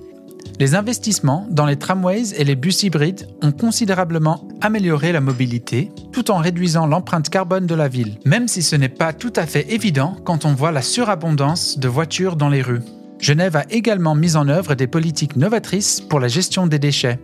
Les 0.59 0.75
investissements 0.75 1.47
dans 1.49 1.65
les 1.65 1.77
tramways 1.77 2.33
et 2.37 2.43
les 2.43 2.55
bus 2.55 2.83
hybrides 2.83 3.27
ont 3.41 3.51
considérablement 3.51 4.47
amélioré 4.61 5.11
la 5.11 5.21
mobilité, 5.21 5.91
tout 6.11 6.29
en 6.29 6.37
réduisant 6.37 6.85
l'empreinte 6.85 7.29
carbone 7.29 7.65
de 7.65 7.75
la 7.75 7.87
ville, 7.87 8.17
même 8.25 8.47
si 8.47 8.61
ce 8.61 8.75
n'est 8.75 8.89
pas 8.89 9.13
tout 9.13 9.33
à 9.35 9.45
fait 9.45 9.73
évident 9.73 10.15
quand 10.23 10.45
on 10.45 10.53
voit 10.53 10.71
la 10.71 10.81
surabondance 10.81 11.79
de 11.79 11.87
voitures 11.87 12.35
dans 12.35 12.49
les 12.49 12.61
rues. 12.61 12.81
Genève 13.23 13.55
a 13.55 13.63
également 13.69 14.15
mis 14.15 14.35
en 14.35 14.49
œuvre 14.49 14.75
des 14.75 14.85
politiques 14.85 15.37
novatrices 15.37 16.01
pour 16.01 16.19
la 16.19 16.27
gestion 16.27 16.67
des 16.67 16.77
déchets. 16.77 17.19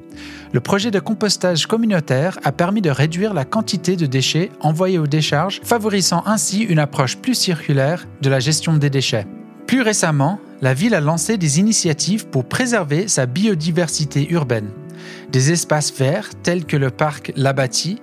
Le 0.54 0.62
projet 0.62 0.92
de 0.92 1.00
compostage 1.02 1.66
communautaire 1.66 2.40
a 2.46 2.54
permis 2.54 2.82
de 2.82 2.90
réduire 2.90 3.34
la 3.34 3.44
quantité 3.44 3.98
de 3.98 4.06
déchets 4.06 4.50
envoyés 4.62 4.98
aux 4.98 5.08
décharges, 5.08 5.60
favorisant 5.62 6.24
ainsi 6.26 6.62
une 6.62 6.80
approche 6.80 7.18
plus 7.18 7.36
circulaire 7.36 8.08
de 8.22 8.30
la 8.30 8.40
gestion 8.40 8.78
des 8.78 8.90
déchets. 8.90 9.28
Plus 9.68 9.82
récemment, 9.82 10.40
la 10.62 10.74
ville 10.74 10.96
a 10.96 11.02
lancé 11.02 11.38
des 11.38 11.60
initiatives 11.60 12.28
pour 12.28 12.46
préserver 12.46 13.10
sa 13.10 13.26
biodiversité 13.26 14.26
urbaine. 14.32 14.70
Des 15.34 15.52
espaces 15.52 15.94
verts 15.94 16.30
tels 16.44 16.64
que 16.64 16.78
le 16.78 16.92
parc 16.92 17.34
Labati 17.36 18.00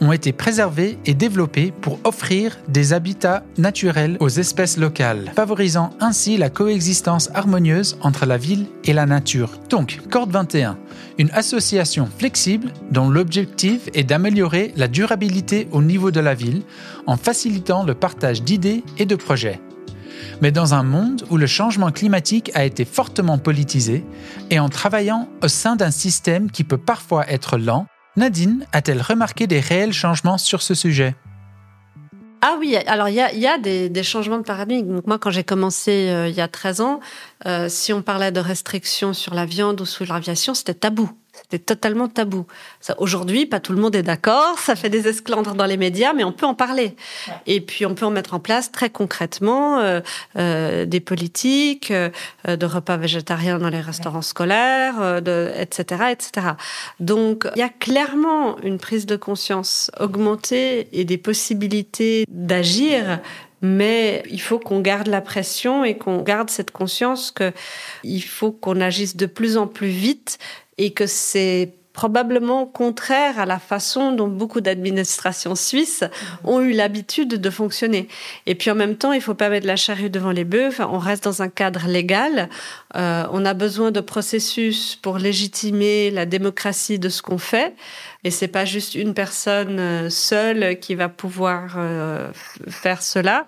ont 0.00 0.12
été 0.12 0.32
préservés 0.32 0.98
et 1.06 1.14
développés 1.14 1.72
pour 1.80 1.98
offrir 2.04 2.58
des 2.68 2.92
habitats 2.92 3.44
naturels 3.56 4.16
aux 4.20 4.28
espèces 4.28 4.76
locales, 4.76 5.32
favorisant 5.34 5.90
ainsi 6.00 6.36
la 6.36 6.50
coexistence 6.50 7.30
harmonieuse 7.34 7.98
entre 8.00 8.26
la 8.26 8.36
ville 8.36 8.66
et 8.84 8.92
la 8.92 9.06
nature. 9.06 9.52
Donc, 9.70 10.00
Corde 10.10 10.30
21, 10.30 10.78
une 11.18 11.30
association 11.32 12.08
flexible 12.18 12.72
dont 12.90 13.10
l'objectif 13.10 13.88
est 13.94 14.04
d'améliorer 14.04 14.72
la 14.76 14.88
durabilité 14.88 15.68
au 15.72 15.82
niveau 15.82 16.10
de 16.10 16.20
la 16.20 16.34
ville 16.34 16.62
en 17.06 17.16
facilitant 17.16 17.84
le 17.84 17.94
partage 17.94 18.42
d'idées 18.42 18.84
et 18.98 19.06
de 19.06 19.16
projets. 19.16 19.60
Mais 20.40 20.52
dans 20.52 20.74
un 20.74 20.82
monde 20.82 21.24
où 21.30 21.36
le 21.36 21.46
changement 21.46 21.90
climatique 21.90 22.50
a 22.54 22.64
été 22.64 22.84
fortement 22.84 23.38
politisé 23.38 24.04
et 24.50 24.58
en 24.58 24.68
travaillant 24.68 25.28
au 25.42 25.48
sein 25.48 25.76
d'un 25.76 25.90
système 25.90 26.50
qui 26.50 26.64
peut 26.64 26.78
parfois 26.78 27.28
être 27.28 27.58
lent, 27.58 27.86
Nadine 28.18 28.66
a-t-elle 28.72 29.00
remarqué 29.00 29.46
des 29.46 29.60
réels 29.60 29.92
changements 29.92 30.38
sur 30.38 30.60
ce 30.60 30.74
sujet? 30.74 31.14
Ah 32.40 32.56
oui, 32.58 32.76
alors 32.86 33.08
il 33.08 33.14
y 33.14 33.46
a, 33.46 33.58
des, 33.58 34.02
changements 34.02 34.38
de 34.38 34.42
paradigme. 34.42 34.96
Donc 34.96 35.06
moi, 35.06 35.18
quand 35.20 35.30
j'ai 35.30 35.44
commencé 35.44 36.08
euh, 36.08 36.28
il 36.28 36.34
y 36.34 36.40
a 36.40 36.48
13 36.48 36.80
ans, 36.80 37.00
euh, 37.46 37.68
si 37.68 37.92
on 37.92 38.02
parlait 38.02 38.32
de 38.32 38.40
restrictions 38.40 39.12
sur 39.12 39.34
la 39.34 39.44
viande 39.44 39.80
ou 39.80 39.86
sur 39.86 40.04
l'aviation, 40.04 40.54
c'était 40.54 40.74
tabou. 40.74 41.10
C'était 41.42 41.58
totalement 41.58 42.08
tabou. 42.08 42.46
Aujourd'hui, 42.98 43.46
pas 43.46 43.60
tout 43.60 43.72
le 43.72 43.80
monde 43.80 43.94
est 43.94 44.02
d'accord. 44.02 44.58
Ça 44.58 44.76
fait 44.76 44.88
des 44.88 45.08
esclandres 45.08 45.54
dans 45.54 45.66
les 45.66 45.76
médias, 45.76 46.12
mais 46.12 46.24
on 46.24 46.32
peut 46.32 46.46
en 46.46 46.54
parler. 46.54 46.96
Et 47.46 47.60
puis, 47.60 47.86
on 47.86 47.94
peut 47.94 48.06
en 48.06 48.10
mettre 48.10 48.34
en 48.34 48.40
place 48.40 48.72
très 48.72 48.90
concrètement 48.90 49.78
euh, 49.78 50.00
euh, 50.36 50.84
des 50.84 51.00
politiques 51.00 51.90
euh, 51.90 52.10
de 52.46 52.66
repas 52.66 52.96
végétariens 52.96 53.58
dans 53.58 53.68
les 53.68 53.80
restaurants 53.80 54.22
scolaires, 54.22 55.22
de, 55.22 55.50
etc., 55.56 56.04
etc. 56.10 56.48
Donc, 57.00 57.48
il 57.54 57.58
y 57.58 57.62
a 57.62 57.68
clairement 57.68 58.58
une 58.60 58.78
prise 58.78 59.06
de 59.06 59.16
conscience 59.16 59.90
augmentée 59.98 60.88
et 60.92 61.04
des 61.04 61.18
possibilités 61.18 62.24
d'agir 62.28 63.20
mais 63.60 64.22
il 64.30 64.40
faut 64.40 64.58
qu'on 64.58 64.80
garde 64.80 65.08
la 65.08 65.20
pression 65.20 65.84
et 65.84 65.96
qu'on 65.96 66.22
garde 66.22 66.50
cette 66.50 66.70
conscience 66.70 67.30
que 67.30 67.52
il 68.04 68.22
faut 68.22 68.52
qu'on 68.52 68.80
agisse 68.80 69.16
de 69.16 69.26
plus 69.26 69.56
en 69.56 69.66
plus 69.66 69.88
vite 69.88 70.38
et 70.78 70.92
que 70.92 71.06
c'est 71.06 71.74
probablement 71.98 72.64
contraire 72.64 73.40
à 73.40 73.44
la 73.44 73.58
façon 73.58 74.12
dont 74.12 74.28
beaucoup 74.28 74.60
d'administrations 74.60 75.56
suisses 75.56 76.04
ont 76.44 76.60
eu 76.60 76.70
l'habitude 76.70 77.30
de 77.30 77.50
fonctionner. 77.50 78.06
Et 78.46 78.54
puis 78.54 78.70
en 78.70 78.76
même 78.76 78.94
temps, 78.94 79.12
il 79.12 79.20
faut 79.20 79.34
pas 79.34 79.48
mettre 79.48 79.66
la 79.66 79.74
charrue 79.74 80.08
devant 80.08 80.30
les 80.30 80.44
bœufs. 80.44 80.78
on 80.78 80.98
reste 80.98 81.24
dans 81.24 81.42
un 81.42 81.48
cadre 81.48 81.88
légal. 81.88 82.50
Euh, 82.94 83.24
on 83.32 83.44
a 83.44 83.52
besoin 83.52 83.90
de 83.90 84.00
processus 84.00 84.94
pour 84.94 85.18
légitimer 85.18 86.12
la 86.12 86.24
démocratie 86.24 87.00
de 87.00 87.08
ce 87.08 87.20
qu'on 87.20 87.38
fait. 87.38 87.74
Et 88.22 88.30
c'est 88.30 88.46
pas 88.46 88.64
juste 88.64 88.94
une 88.94 89.12
personne 89.12 89.80
euh, 89.80 90.08
seule 90.08 90.78
qui 90.78 90.94
va 90.94 91.08
pouvoir 91.08 91.74
euh, 91.78 92.30
faire 92.68 93.02
cela. 93.02 93.44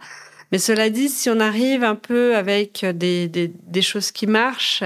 Mais 0.51 0.59
cela 0.59 0.91
dit, 0.91 1.09
si 1.09 1.31
on 1.31 1.39
arrive 1.39 1.85
un 1.85 1.95
peu 1.95 2.35
avec 2.35 2.85
des, 2.85 3.29
des, 3.29 3.53
des 3.69 3.83
choses 3.83 4.11
qui 4.11 4.27
marchent, 4.27 4.83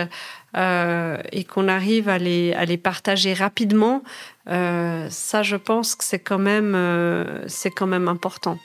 euh, 0.56 1.18
et 1.32 1.44
qu'on 1.44 1.68
arrive 1.68 2.08
à 2.08 2.18
les, 2.18 2.80
partager 2.82 3.34
rapidement, 3.34 4.02
euh, 4.48 5.08
ça, 5.10 5.42
je 5.42 5.56
pense 5.56 5.94
que 5.94 6.04
c'est 6.04 6.18
quand, 6.18 6.38
même, 6.38 6.74
euh, 6.76 7.46
quand 7.76 7.86
même 7.86 8.08
important. 8.08 8.58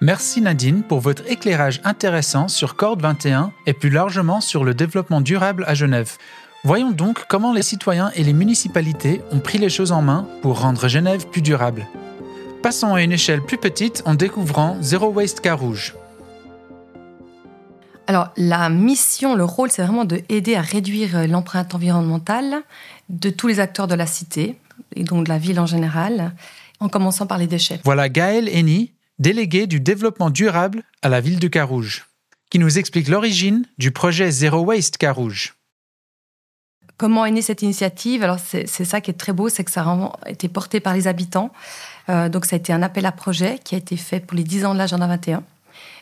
Merci 0.00 0.40
Nadine 0.40 0.82
pour 0.82 1.00
votre 1.00 1.28
éclairage 1.30 1.80
intéressant 1.84 2.48
sur 2.48 2.76
Corde 2.76 3.02
21 3.02 3.52
et 3.66 3.72
plus 3.72 3.90
largement 3.90 4.40
sur 4.40 4.64
le 4.64 4.74
développement 4.74 5.20
durable 5.20 5.64
à 5.66 5.74
Genève. 5.74 6.16
Voyons 6.64 6.90
donc 6.90 7.24
comment 7.28 7.52
les 7.52 7.62
citoyens 7.62 8.10
et 8.14 8.24
les 8.24 8.32
municipalités 8.32 9.20
ont 9.32 9.40
pris 9.40 9.58
les 9.58 9.68
choses 9.68 9.92
en 9.92 10.02
main 10.02 10.26
pour 10.42 10.60
rendre 10.60 10.88
Genève 10.88 11.26
plus 11.28 11.42
durable. 11.42 11.86
Passons 12.62 12.94
à 12.94 13.02
une 13.02 13.12
échelle 13.12 13.42
plus 13.42 13.58
petite 13.58 14.02
en 14.06 14.14
découvrant 14.14 14.76
Zero 14.80 15.08
Waste 15.08 15.40
Carouge. 15.40 15.94
Alors, 18.08 18.30
la 18.38 18.70
mission, 18.70 19.34
le 19.34 19.44
rôle, 19.44 19.70
c'est 19.70 19.82
vraiment 19.82 20.06
de 20.06 20.22
aider 20.30 20.54
à 20.54 20.62
réduire 20.62 21.14
euh, 21.14 21.26
l'empreinte 21.26 21.74
environnementale 21.74 22.62
de 23.10 23.28
tous 23.28 23.48
les 23.48 23.60
acteurs 23.60 23.86
de 23.86 23.94
la 23.94 24.06
cité, 24.06 24.56
et 24.96 25.04
donc 25.04 25.24
de 25.24 25.28
la 25.28 25.36
ville 25.36 25.60
en 25.60 25.66
général, 25.66 26.32
en 26.80 26.88
commençant 26.88 27.26
par 27.26 27.36
les 27.36 27.46
déchets. 27.46 27.80
Voilà 27.84 28.08
Gaël 28.08 28.48
Henny, 28.48 28.92
délégué 29.18 29.66
du 29.66 29.78
développement 29.78 30.30
durable 30.30 30.84
à 31.02 31.10
la 31.10 31.20
ville 31.20 31.38
de 31.38 31.48
Carouge, 31.48 32.06
qui 32.48 32.58
nous 32.58 32.78
explique 32.78 33.08
l'origine 33.08 33.66
du 33.76 33.90
projet 33.90 34.30
Zero 34.30 34.60
Waste 34.60 34.96
Carouge. 34.96 35.54
Comment 36.96 37.26
est 37.26 37.30
née 37.30 37.42
cette 37.42 37.60
initiative? 37.60 38.22
Alors, 38.22 38.38
c'est 38.40 38.66
ça 38.66 39.02
qui 39.02 39.10
est 39.10 39.14
très 39.14 39.34
beau, 39.34 39.50
c'est 39.50 39.64
que 39.64 39.70
ça 39.70 39.82
a 39.82 40.30
été 40.30 40.48
porté 40.48 40.80
par 40.80 40.94
les 40.94 41.08
habitants. 41.08 41.52
Euh, 42.08 42.30
donc, 42.30 42.46
ça 42.46 42.56
a 42.56 42.58
été 42.58 42.72
un 42.72 42.82
appel 42.82 43.04
à 43.04 43.12
projet 43.12 43.60
qui 43.62 43.74
a 43.74 43.78
été 43.78 43.98
fait 43.98 44.18
pour 44.18 44.34
les 44.34 44.44
10 44.44 44.64
ans 44.64 44.72
de 44.72 44.78
l'agenda 44.78 45.06
21. 45.06 45.44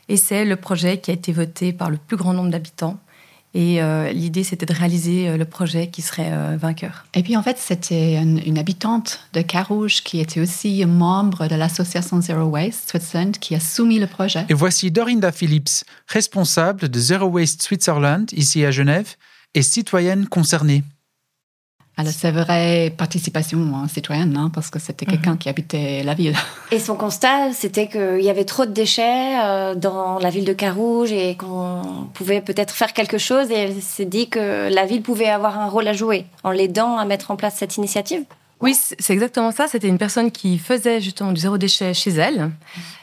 Et 0.09 0.17
c'est 0.17 0.45
le 0.45 0.57
projet 0.57 0.99
qui 0.99 1.11
a 1.11 1.15
été 1.15 1.33
voté 1.33 1.73
par 1.73 1.91
le 1.91 1.97
plus 1.97 2.17
grand 2.17 2.33
nombre 2.33 2.51
d'habitants. 2.51 2.99
Et 3.55 3.83
euh, 3.83 4.13
l'idée, 4.13 4.45
c'était 4.45 4.67
de 4.67 4.75
réaliser 4.75 5.29
euh, 5.29 5.39
le 5.39 5.47
projet 5.47 5.89
qui 5.89 6.03
serait 6.03 6.31
euh, 6.31 6.59
vainqueur. 6.61 7.07
Et 7.15 7.23
puis, 7.23 7.39
en 7.39 7.43
fait, 7.43 7.57
c'était 7.57 8.17
une, 8.17 8.59
habitante 8.59 9.21
de 9.33 9.41
Carouge 9.41 10.03
qui 10.03 10.21
était 10.21 10.41
aussi 10.41 10.85
membre 10.85 11.49
de 11.49 11.55
l'association 11.55 12.21
Zero 12.21 12.45
Waste 12.45 12.91
Switzerland 12.91 13.39
qui 13.39 13.55
a 13.55 13.61
soumis 13.61 13.99
le 13.99 14.07
projet. 14.07 14.45
Et 14.51 14.55
voici 14.55 14.91
Dorinda 14.91 15.33
Phillips, 15.33 15.85
responsable 16.07 16.91
de 16.91 16.99
Zero 16.99 17.29
Waste 17.29 17.63
Switzerland 17.63 18.31
ici 18.33 18.63
à 18.63 18.71
Genève 18.71 19.15
et 19.55 19.63
citoyenne 19.63 20.27
concernée. 20.27 20.85
Alors, 21.99 22.13
c'est 22.13 22.31
vraie 22.31 22.93
participation 22.95 23.59
hein, 23.75 23.89
citoyenne, 23.89 24.37
hein, 24.37 24.51
parce 24.53 24.69
que 24.69 24.79
c'était 24.79 25.07
quelqu'un 25.07 25.33
mhm. 25.33 25.39
qui 25.39 25.49
habitait 25.49 26.03
la 26.03 26.13
ville. 26.13 26.37
Et 26.71 26.79
son 26.79 26.95
constat, 26.95 27.55
c'était 27.55 27.89
qu'il 27.89 28.21
y 28.21 28.29
avait 28.29 28.45
trop 28.45 28.67
de 28.67 28.73
déchets 28.73 29.41
euh, 29.43 29.75
dans 29.75 30.19
la 30.19 30.29
ville 30.29 30.45
de 30.45 30.53
Carouge 30.53 31.11
et 31.11 31.37
qu'on 31.37 32.09
pouvait 32.13 32.43
peut-être 32.43 32.75
faire 32.75 32.93
quelque 32.93 33.17
chose. 33.17 33.51
Et 33.51 33.55
elle 33.55 33.81
s'est 33.81 34.05
dit 34.05 34.29
que 34.29 34.69
la 34.71 34.85
ville 34.85 35.01
pouvait 35.01 35.29
avoir 35.29 35.59
un 35.59 35.69
rôle 35.69 35.89
à 35.89 35.95
jouer 35.95 36.27
en 36.45 36.51
l'aidant 36.51 36.99
à 36.99 37.07
mettre 37.07 37.31
en 37.31 37.37
place 37.37 37.55
cette 37.57 37.79
initiative. 37.79 38.25
Oui, 38.61 38.75
c'est 38.75 39.13
exactement 39.13 39.53
ça. 39.53 39.67
C'était 39.67 39.89
une 39.89 39.99
personne 39.99 40.31
qui 40.31 40.59
faisait 40.59 41.01
justement 41.01 41.33
du 41.33 41.41
zéro 41.41 41.57
déchet 41.57 41.95
chez 41.95 42.11
elle. 42.11 42.51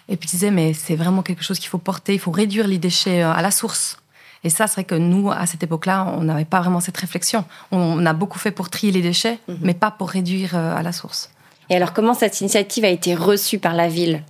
Et 0.10 0.18
puis 0.18 0.30
disait, 0.30 0.52
mais 0.52 0.74
c'est 0.74 0.96
vraiment 0.96 1.24
quelque 1.24 1.44
chose 1.44 1.58
qu'il 1.60 1.70
faut 1.70 1.78
porter, 1.78 2.14
il 2.14 2.20
faut 2.20 2.32
réduire 2.32 2.68
les 2.68 2.78
déchets 2.78 3.24
euh, 3.24 3.32
à 3.32 3.42
la 3.42 3.52
source. 3.52 3.98
Et 4.44 4.50
ça, 4.50 4.68
c'est 4.68 4.76
vrai 4.76 4.84
que 4.84 4.96
nous, 4.96 5.32
à 5.32 5.46
cette 5.46 5.64
époque-là, 5.64 6.06
on 6.18 6.24
n'avait 6.24 6.46
pas 6.46 6.60
vraiment 6.60 6.80
cette 6.80 6.98
réflexion. 6.98 7.46
On 7.72 8.06
a 8.06 8.14
beaucoup 8.14 8.40
fait 8.40 8.52
pour 8.52 8.70
trier 8.70 8.92
les 8.92 9.02
déchets, 9.02 9.40
mhm. 9.48 9.58
mais 9.62 9.74
pas 9.74 9.92
pour 9.92 10.10
réduire 10.10 10.56
euh, 10.56 10.76
à 10.76 10.84
la 10.84 10.92
source. 10.92 11.32
Et 11.70 11.76
alors, 11.76 11.94
comment 11.94 12.14
cette 12.14 12.42
initiative 12.42 12.84
a 12.84 12.90
été 12.90 13.16
reçue 13.16 13.60
par 13.60 13.74
la 13.74 13.88
ville? 13.88 14.24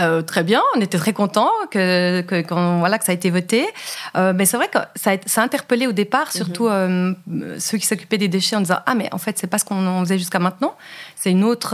Euh, 0.00 0.22
très 0.22 0.42
bien, 0.42 0.60
on 0.74 0.80
était 0.80 0.98
très 0.98 1.12
contents 1.12 1.52
que, 1.70 2.20
que, 2.22 2.78
voilà, 2.80 2.98
que 2.98 3.04
ça 3.04 3.12
a 3.12 3.14
été 3.14 3.30
voté. 3.30 3.64
Euh, 4.16 4.32
mais 4.34 4.44
c'est 4.44 4.56
vrai 4.56 4.66
que 4.66 4.78
ça 4.96 5.12
a, 5.12 5.16
ça 5.24 5.40
a, 5.40 5.44
interpellé 5.44 5.86
au 5.86 5.92
départ, 5.92 6.32
surtout 6.32 6.68
mhm. 6.68 7.14
ceux 7.60 7.78
qui 7.78 7.86
s'occupaient 7.86 8.18
des 8.18 8.26
déchets 8.26 8.56
en 8.56 8.60
disant 8.60 8.80
Ah, 8.86 8.96
mais 8.96 9.08
en 9.12 9.18
fait, 9.18 9.38
c'est 9.38 9.46
pas 9.46 9.58
ce 9.58 9.64
qu'on 9.64 10.00
faisait 10.00 10.18
jusqu'à 10.18 10.40
maintenant 10.40 10.74
c'est 11.14 11.30
une 11.30 11.44
autre, 11.44 11.70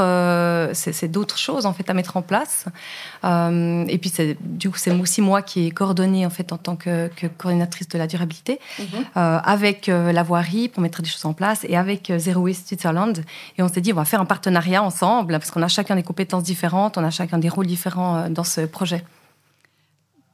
c'est 0.75 1.09
d'autres 1.09 1.39
choses 1.39 1.67
en 1.67 1.73
fait 1.73 1.89
à 1.91 1.95
mettre 1.95 2.17
en 2.17 2.23
place. 2.23 2.67
Euh, 3.25 3.85
et 3.89 3.99
puis 3.99 4.13
du 4.41 4.71
coup 4.71 4.79
c'est 4.79 4.91
aussi 4.93 5.21
moi 5.21 5.43
qui 5.43 5.67
ai 5.67 5.71
coordonné 5.71 6.25
en 6.25 6.31
fait 6.31 6.53
en 6.53 6.57
tant 6.57 6.77
que, 6.77 7.11
coordinatrice 7.37 7.89
de 7.89 7.99
la 7.99 8.07
durabilité 8.07 8.59
mhm. 8.79 8.87
euh, 9.17 9.39
avec 9.45 9.89
la 9.89 10.23
voirie 10.23 10.69
pour 10.69 10.83
mettre 10.83 11.03
des 11.03 11.09
choses 11.09 11.25
en 11.25 11.33
place 11.33 11.65
et 11.69 11.77
avec 11.77 12.13
Zero 12.17 12.41
Waste 12.43 12.69
Switzerland. 12.69 13.23
Et 13.59 13.63
on 13.63 13.69
s'est 13.69 13.81
dit 13.81 13.93
on 13.93 13.97
va 13.97 14.05
faire 14.05 14.21
un 14.21 14.27
partenariat 14.27 14.83
ensemble 14.83 15.33
parce 15.35 15.51
qu'on 15.51 15.63
a 15.63 15.69
chacun 15.69 15.97
des 15.97 16.03
compétences 16.03 16.45
différentes, 16.45 16.99
on 16.99 17.05
a 17.05 17.11
chacun 17.11 17.39
des 17.39 17.49
rôles 17.49 17.67
différents 17.67 18.29
dans 18.31 18.45
ce 18.45 18.63
projet. 18.63 19.05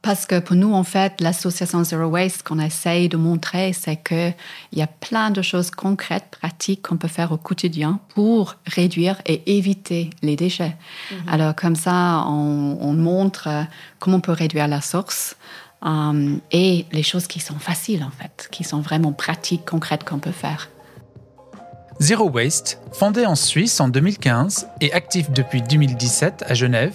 Parce 0.07 0.25
que 0.25 0.39
pour 0.39 0.55
nous, 0.55 0.73
en 0.73 0.85
fait, 0.85 1.19
l'association 1.19 1.83
Zero 1.83 2.05
Waste, 2.05 2.43
qu'on 2.43 2.59
essaye 2.59 3.09
de 3.09 3.17
montrer, 3.17 3.73
c'est 3.73 3.97
qu'il 3.97 4.33
y 4.71 4.81
a 4.81 4.87
plein 4.87 5.31
de 5.31 5.41
choses 5.41 5.69
concrètes, 5.69 6.27
pratiques 6.31 6.87
qu'on 6.87 6.95
peut 6.95 7.09
faire 7.09 7.33
au 7.33 7.37
quotidien 7.37 7.99
pour 8.15 8.55
réduire 8.65 9.21
et 9.25 9.57
éviter 9.57 10.11
les 10.21 10.37
déchets. 10.37 10.77
Mhm. 11.11 11.17
Alors, 11.27 11.55
comme 11.55 11.75
ça, 11.75 12.23
on, 12.25 12.93
montre 12.93 13.49
comment 13.99 14.15
on 14.15 14.21
peut 14.21 14.31
réduire 14.31 14.69
la 14.69 14.79
source 14.79 15.35
euh, 15.85 16.37
et 16.53 16.85
les 16.93 17.03
choses 17.03 17.27
qui 17.27 17.41
sont 17.41 17.59
faciles, 17.59 18.05
en 18.05 18.11
fait, 18.11 18.47
qui 18.49 18.63
sont 18.63 18.79
vraiment 18.79 19.11
pratiques, 19.11 19.65
concrètes 19.65 20.05
qu'on 20.05 20.19
peut 20.19 20.31
faire. 20.31 20.69
Zero 21.99 22.29
Waste, 22.29 22.79
fondé 22.93 23.25
en 23.25 23.35
Suisse 23.35 23.81
en 23.81 23.89
2015 23.89 24.69
et 24.79 24.93
actif 24.93 25.31
depuis 25.31 25.61
2017 25.63 26.45
à 26.47 26.53
Genève, 26.53 26.93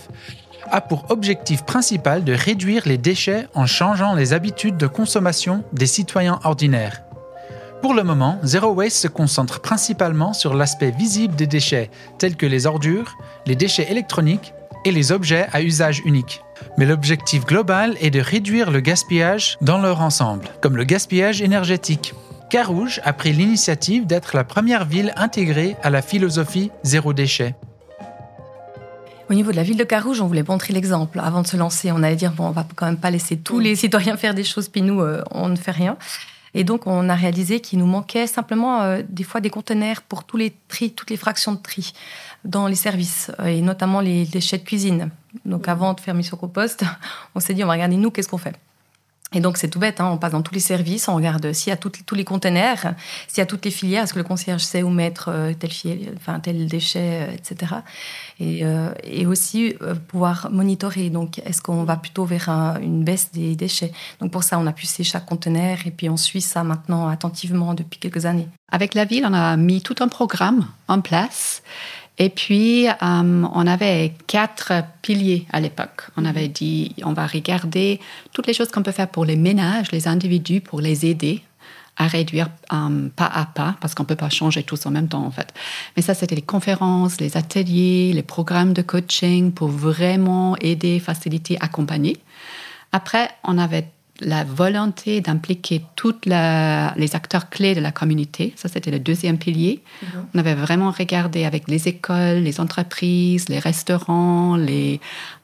a 0.70 0.80
pour 0.80 1.10
objectif 1.10 1.64
principal 1.64 2.24
de 2.24 2.32
réduire 2.32 2.82
les 2.86 2.98
déchets 2.98 3.48
en 3.54 3.66
changeant 3.66 4.14
les 4.14 4.32
habitudes 4.32 4.76
de 4.76 4.86
consommation 4.86 5.64
des 5.72 5.86
citoyens 5.86 6.40
ordinaires. 6.44 7.02
Pour 7.82 7.94
le 7.94 8.04
moment, 8.04 8.38
Zero 8.44 8.72
Waste 8.72 8.96
se 8.96 9.08
concentre 9.08 9.60
principalement 9.60 10.32
sur 10.32 10.54
l'aspect 10.54 10.92
visible 10.92 11.34
des 11.34 11.48
déchets, 11.48 11.90
tels 12.18 12.36
que 12.36 12.46
les 12.46 12.66
ordures, 12.66 13.18
les 13.44 13.56
déchets 13.56 13.90
électroniques 13.90 14.54
et 14.84 14.92
les 14.92 15.10
objets 15.10 15.46
à 15.52 15.62
usage 15.62 16.00
unique. 16.04 16.42
Mais 16.78 16.86
l'objectif 16.86 17.44
global 17.44 17.96
est 18.00 18.10
de 18.10 18.20
réduire 18.20 18.70
le 18.70 18.80
gaspillage 18.80 19.58
dans 19.62 19.78
leur 19.78 20.00
ensemble, 20.00 20.48
comme 20.60 20.76
le 20.76 20.84
gaspillage 20.84 21.42
énergétique. 21.42 22.14
Carouge 22.50 23.00
a 23.04 23.12
pris 23.12 23.32
l'initiative 23.32 24.06
d'être 24.06 24.36
la 24.36 24.44
première 24.44 24.84
ville 24.84 25.12
intégrée 25.16 25.76
à 25.82 25.90
la 25.90 26.02
philosophie 26.02 26.70
zéro 26.84 27.12
déchet. 27.12 27.54
Au 29.32 29.34
niveau 29.34 29.50
de 29.50 29.56
la 29.56 29.62
ville 29.62 29.78
de 29.78 29.84
Carouge, 29.84 30.20
on 30.20 30.26
voulait 30.26 30.44
montrer 30.46 30.74
l'exemple. 30.74 31.18
Avant 31.18 31.40
de 31.40 31.46
se 31.46 31.56
lancer, 31.56 31.90
on 31.90 32.02
allait 32.02 32.16
dire 32.16 32.32
bon, 32.32 32.48
on 32.48 32.50
va 32.50 32.66
quand 32.76 32.84
même 32.84 32.98
pas 32.98 33.10
laisser 33.10 33.38
tous 33.38 33.60
les 33.60 33.74
citoyens 33.76 34.18
faire 34.18 34.34
des 34.34 34.44
choses, 34.44 34.68
puis 34.68 34.82
nous, 34.82 35.00
euh, 35.00 35.24
on 35.30 35.48
ne 35.48 35.56
fait 35.56 35.70
rien. 35.70 35.96
Et 36.52 36.64
donc, 36.64 36.86
on 36.86 37.08
a 37.08 37.14
réalisé 37.14 37.60
qu'il 37.60 37.78
nous 37.78 37.86
manquait 37.86 38.26
simplement 38.26 38.82
euh, 38.82 39.00
des 39.08 39.24
fois 39.24 39.40
des 39.40 39.48
conteneurs 39.48 40.02
pour 40.02 40.24
tous 40.24 40.36
les 40.36 40.52
tri, 40.68 40.92
toutes 40.92 41.08
les 41.08 41.16
fractions 41.16 41.52
de 41.52 41.62
tri 41.62 41.94
dans 42.44 42.66
les 42.66 42.74
services, 42.74 43.32
euh, 43.40 43.46
et 43.46 43.62
notamment 43.62 44.02
les 44.02 44.26
déchets 44.26 44.58
de 44.58 44.64
cuisine. 44.64 45.08
Donc, 45.46 45.66
avant 45.66 45.94
de 45.94 46.00
faire 46.00 46.12
mission 46.12 46.36
compost, 46.36 46.84
on 47.34 47.40
s'est 47.40 47.54
dit 47.54 47.64
on 47.64 47.68
va 47.68 47.72
regarder 47.72 47.96
nous 47.96 48.10
qu'est-ce 48.10 48.28
qu'on 48.28 48.36
fait? 48.36 48.54
Et 49.34 49.40
donc, 49.40 49.56
c'est 49.56 49.68
tout 49.68 49.78
bête, 49.78 50.00
hein, 50.00 50.10
on 50.12 50.18
passe 50.18 50.32
dans 50.32 50.42
tous 50.42 50.54
les 50.54 50.60
services, 50.60 51.08
on 51.08 51.14
regarde 51.14 51.52
s'il 51.52 51.70
y 51.70 51.72
a 51.72 51.76
tous 51.76 52.14
les 52.14 52.24
conteneurs, 52.24 52.78
s'il 53.28 53.38
y 53.38 53.40
a 53.40 53.46
toutes 53.46 53.64
les 53.64 53.70
filières, 53.70 54.04
est-ce 54.04 54.12
que 54.12 54.18
le 54.18 54.24
concierge 54.24 54.62
sait 54.62 54.82
où 54.82 54.90
mettre 54.90 55.28
euh, 55.28 55.52
tel, 55.54 55.70
enfin, 56.16 56.40
tel 56.40 56.66
déchet, 56.66 57.28
euh, 57.28 57.32
etc. 57.32 57.74
Et, 58.40 58.60
euh, 58.64 58.92
et 59.04 59.26
aussi 59.26 59.74
pouvoir 60.08 60.48
monitorer. 60.50 61.10
Donc, 61.10 61.38
est-ce 61.38 61.62
qu'on 61.62 61.84
va 61.84 61.96
plutôt 61.96 62.24
vers 62.24 62.48
une 62.82 63.04
baisse 63.04 63.30
des 63.32 63.56
déchets 63.56 63.92
Donc, 64.20 64.30
pour 64.32 64.42
ça, 64.42 64.58
on 64.58 64.66
a 64.66 64.72
pucé 64.72 65.04
chaque 65.04 65.26
conteneur 65.26 65.78
et 65.86 65.90
puis 65.90 66.08
on 66.08 66.16
suit 66.16 66.40
ça 66.40 66.64
maintenant 66.64 67.08
attentivement 67.08 67.74
depuis 67.74 67.98
quelques 67.98 68.26
années. 68.26 68.48
Avec 68.70 68.94
la 68.94 69.04
ville, 69.04 69.26
on 69.28 69.34
a 69.34 69.56
mis 69.56 69.82
tout 69.82 69.96
un 70.00 70.08
programme 70.08 70.66
en 70.88 71.00
place 71.00 71.62
et 72.18 72.28
puis, 72.28 72.88
euh, 72.88 72.92
on 73.00 73.66
avait 73.66 74.14
quatre 74.26 74.72
piliers 75.00 75.46
à 75.50 75.60
l'époque. 75.60 76.08
On 76.16 76.24
avait 76.24 76.48
dit, 76.48 76.94
on 77.04 77.14
va 77.14 77.26
regarder 77.26 78.00
toutes 78.32 78.46
les 78.46 78.54
choses 78.54 78.70
qu'on 78.70 78.82
peut 78.82 78.92
faire 78.92 79.08
pour 79.08 79.24
les 79.24 79.36
ménages, 79.36 79.90
les 79.92 80.08
individus, 80.08 80.60
pour 80.60 80.80
les 80.80 81.06
aider 81.06 81.42
à 81.96 82.06
réduire 82.06 82.48
euh, 82.72 83.08
pas 83.14 83.26
à 83.26 83.46
pas, 83.46 83.76
parce 83.80 83.94
qu'on 83.94 84.02
ne 84.02 84.08
peut 84.08 84.16
pas 84.16 84.30
changer 84.30 84.62
tous 84.62 84.86
en 84.86 84.90
même 84.90 85.08
temps, 85.08 85.24
en 85.24 85.30
fait. 85.30 85.52
Mais 85.96 86.02
ça, 86.02 86.14
c'était 86.14 86.34
les 86.34 86.42
conférences, 86.42 87.20
les 87.20 87.36
ateliers, 87.36 88.12
les 88.14 88.22
programmes 88.22 88.72
de 88.72 88.82
coaching 88.82 89.52
pour 89.52 89.68
vraiment 89.68 90.56
aider, 90.60 91.00
faciliter, 91.00 91.56
accompagner. 91.60 92.18
Après, 92.92 93.30
on 93.44 93.58
avait 93.58 93.88
la 94.22 94.44
volonté 94.44 95.20
d'impliquer 95.20 95.82
tous 95.96 96.14
les 96.24 97.14
acteurs 97.14 97.50
clés 97.50 97.74
de 97.74 97.80
la 97.80 97.92
communauté. 97.92 98.52
Ça, 98.56 98.68
c'était 98.68 98.90
le 98.90 98.98
deuxième 98.98 99.38
pilier. 99.38 99.82
Mhm. 100.02 100.08
On 100.34 100.38
avait 100.38 100.54
vraiment 100.54 100.90
regardé 100.90 101.44
avec 101.44 101.68
les 101.68 101.88
écoles, 101.88 102.38
les 102.38 102.60
entreprises, 102.60 103.48
les 103.48 103.58
restaurants, 103.58 104.56
les 104.56 105.00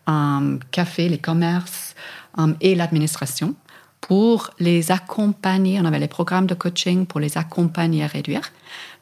euh, 0.09 0.59
cafés, 0.71 1.09
les 1.09 1.19
commerces 1.19 1.95
euh, 2.39 2.53
et 2.61 2.75
l'administration 2.75 3.55
pour 4.01 4.51
les 4.59 4.91
accompagner. 4.91 5.81
On 5.81 5.85
avait 5.85 5.99
les 5.99 6.09
programmes 6.09 6.47
de 6.47 6.55
coaching 6.55 7.07
pour 7.07 7.21
les 7.21 7.37
accompagner 7.37 8.05
à 8.05 8.07
réduire. 8.07 8.53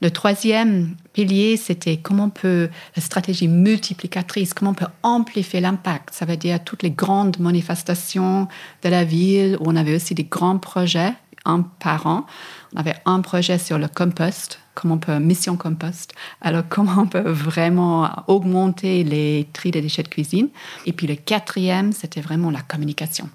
Le 0.02 0.10
troisième 0.10 0.96
pilier, 1.12 1.56
c'était 1.56 1.96
comment 1.96 2.24
on 2.24 2.30
peut, 2.30 2.68
la 2.94 3.02
stratégie 3.02 3.48
multiplicatrice, 3.48 4.54
comment 4.54 4.72
on 4.72 4.74
peut 4.74 4.86
amplifier 5.02 5.60
l'impact. 5.60 6.10
Ça 6.12 6.24
veut 6.24 6.36
dire 6.36 6.62
toutes 6.62 6.82
les 6.82 6.90
grandes 6.90 7.38
manifestations 7.38 8.48
de 8.82 8.88
la 8.88 9.04
ville 9.04 9.56
où 9.60 9.64
on 9.66 9.76
avait 9.76 9.94
aussi 9.94 10.14
des 10.14 10.24
grands 10.24 10.58
projets, 10.58 11.12
un 11.44 11.62
par 11.62 12.06
an. 12.06 12.26
On 12.74 12.80
avait 12.80 12.96
un 13.06 13.20
projet 13.20 13.58
sur 13.58 13.78
le 13.78 13.88
compost, 13.88 14.60
comment 14.74 14.94
on 14.94 14.98
peut, 14.98 15.18
mission 15.18 15.56
compost. 15.56 16.12
Alors, 16.40 16.64
comment 16.68 17.02
on 17.02 17.06
peut 17.06 17.30
vraiment 17.30 18.10
augmenter 18.26 19.04
les 19.04 19.48
tri 19.52 19.70
des 19.70 19.80
déchets 19.80 20.02
de 20.02 20.08
cuisine. 20.08 20.48
Et 20.84 20.92
puis 20.92 21.06
le 21.06 21.14
quatrième, 21.14 21.92
c'était 21.92 22.20
vraiment 22.20 22.50
la 22.50 22.60
communication. 22.60 23.30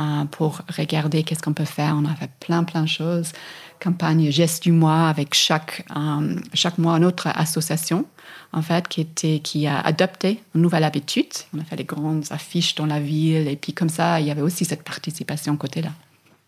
Euh, 0.00 0.24
pour 0.30 0.62
regarder 0.74 1.22
qu'est-ce 1.22 1.42
qu'on 1.42 1.52
peut 1.52 1.66
faire. 1.66 1.94
On 2.02 2.06
a 2.06 2.14
fait 2.14 2.30
plein, 2.40 2.64
plein 2.64 2.82
de 2.82 2.88
choses. 2.88 3.32
Campagne 3.78 4.30
Geste 4.30 4.62
du 4.62 4.72
mois 4.72 5.08
avec 5.08 5.34
chaque, 5.34 5.84
euh, 5.94 6.36
chaque 6.54 6.78
mois 6.78 6.94
une 6.96 7.04
autre 7.04 7.26
association, 7.26 8.06
en 8.54 8.62
fait, 8.62 8.88
qui, 8.88 9.02
était, 9.02 9.40
qui 9.40 9.66
a 9.66 9.78
adopté 9.80 10.42
une 10.54 10.62
nouvelle 10.62 10.84
habitude. 10.84 11.28
On 11.54 11.60
a 11.60 11.64
fait 11.64 11.76
des 11.76 11.84
grandes 11.84 12.24
affiches 12.30 12.74
dans 12.74 12.86
la 12.86 13.00
ville 13.00 13.46
et 13.48 13.56
puis 13.56 13.74
comme 13.74 13.90
ça, 13.90 14.18
il 14.18 14.26
y 14.26 14.30
avait 14.30 14.40
aussi 14.40 14.64
cette 14.64 14.82
participation 14.82 15.58
côté-là. 15.58 15.90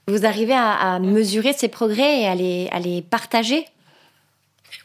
Vous 0.08 0.24
arrivez 0.24 0.54
à, 0.54 0.94
à, 0.94 0.98
mesurer 0.98 1.52
ces 1.52 1.68
progrès 1.68 2.22
et 2.22 2.26
à 2.26 2.34
les, 2.34 2.68
à 2.72 2.78
les 2.78 3.02
partager? 3.02 3.66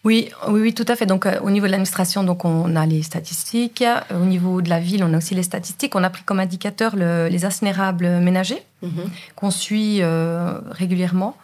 Oui, 0.04 0.30
oui, 0.48 0.62
oui, 0.62 0.74
tout 0.74 0.86
à 0.88 0.96
fait. 0.96 1.06
Donc, 1.06 1.26
euh, 1.26 1.40
au 1.42 1.50
niveau 1.50 1.66
de 1.66 1.72
l'administration, 1.72 2.24
donc 2.24 2.46
on 2.46 2.76
a 2.76 2.86
les 2.86 3.04
statistiques. 3.04 3.84
Au 4.12 4.26
niveau 4.26 4.62
de 4.62 4.70
la 4.70 4.80
ville, 4.80 5.04
on 5.04 5.14
a 5.14 5.18
aussi 5.18 5.36
les 5.36 5.44
statistiques. 5.44 5.96
On 5.96 6.04
a 6.04 6.10
pris 6.10 6.24
comme 6.24 6.40
indicateur 6.40 6.96
les 6.96 7.46
incinérables 7.46 8.08
ménagers 8.20 8.62
mhm. 8.82 9.10
qu'on 9.36 9.52
suit 9.52 10.02
euh, 10.02 10.60
régulièrement. 10.72 11.36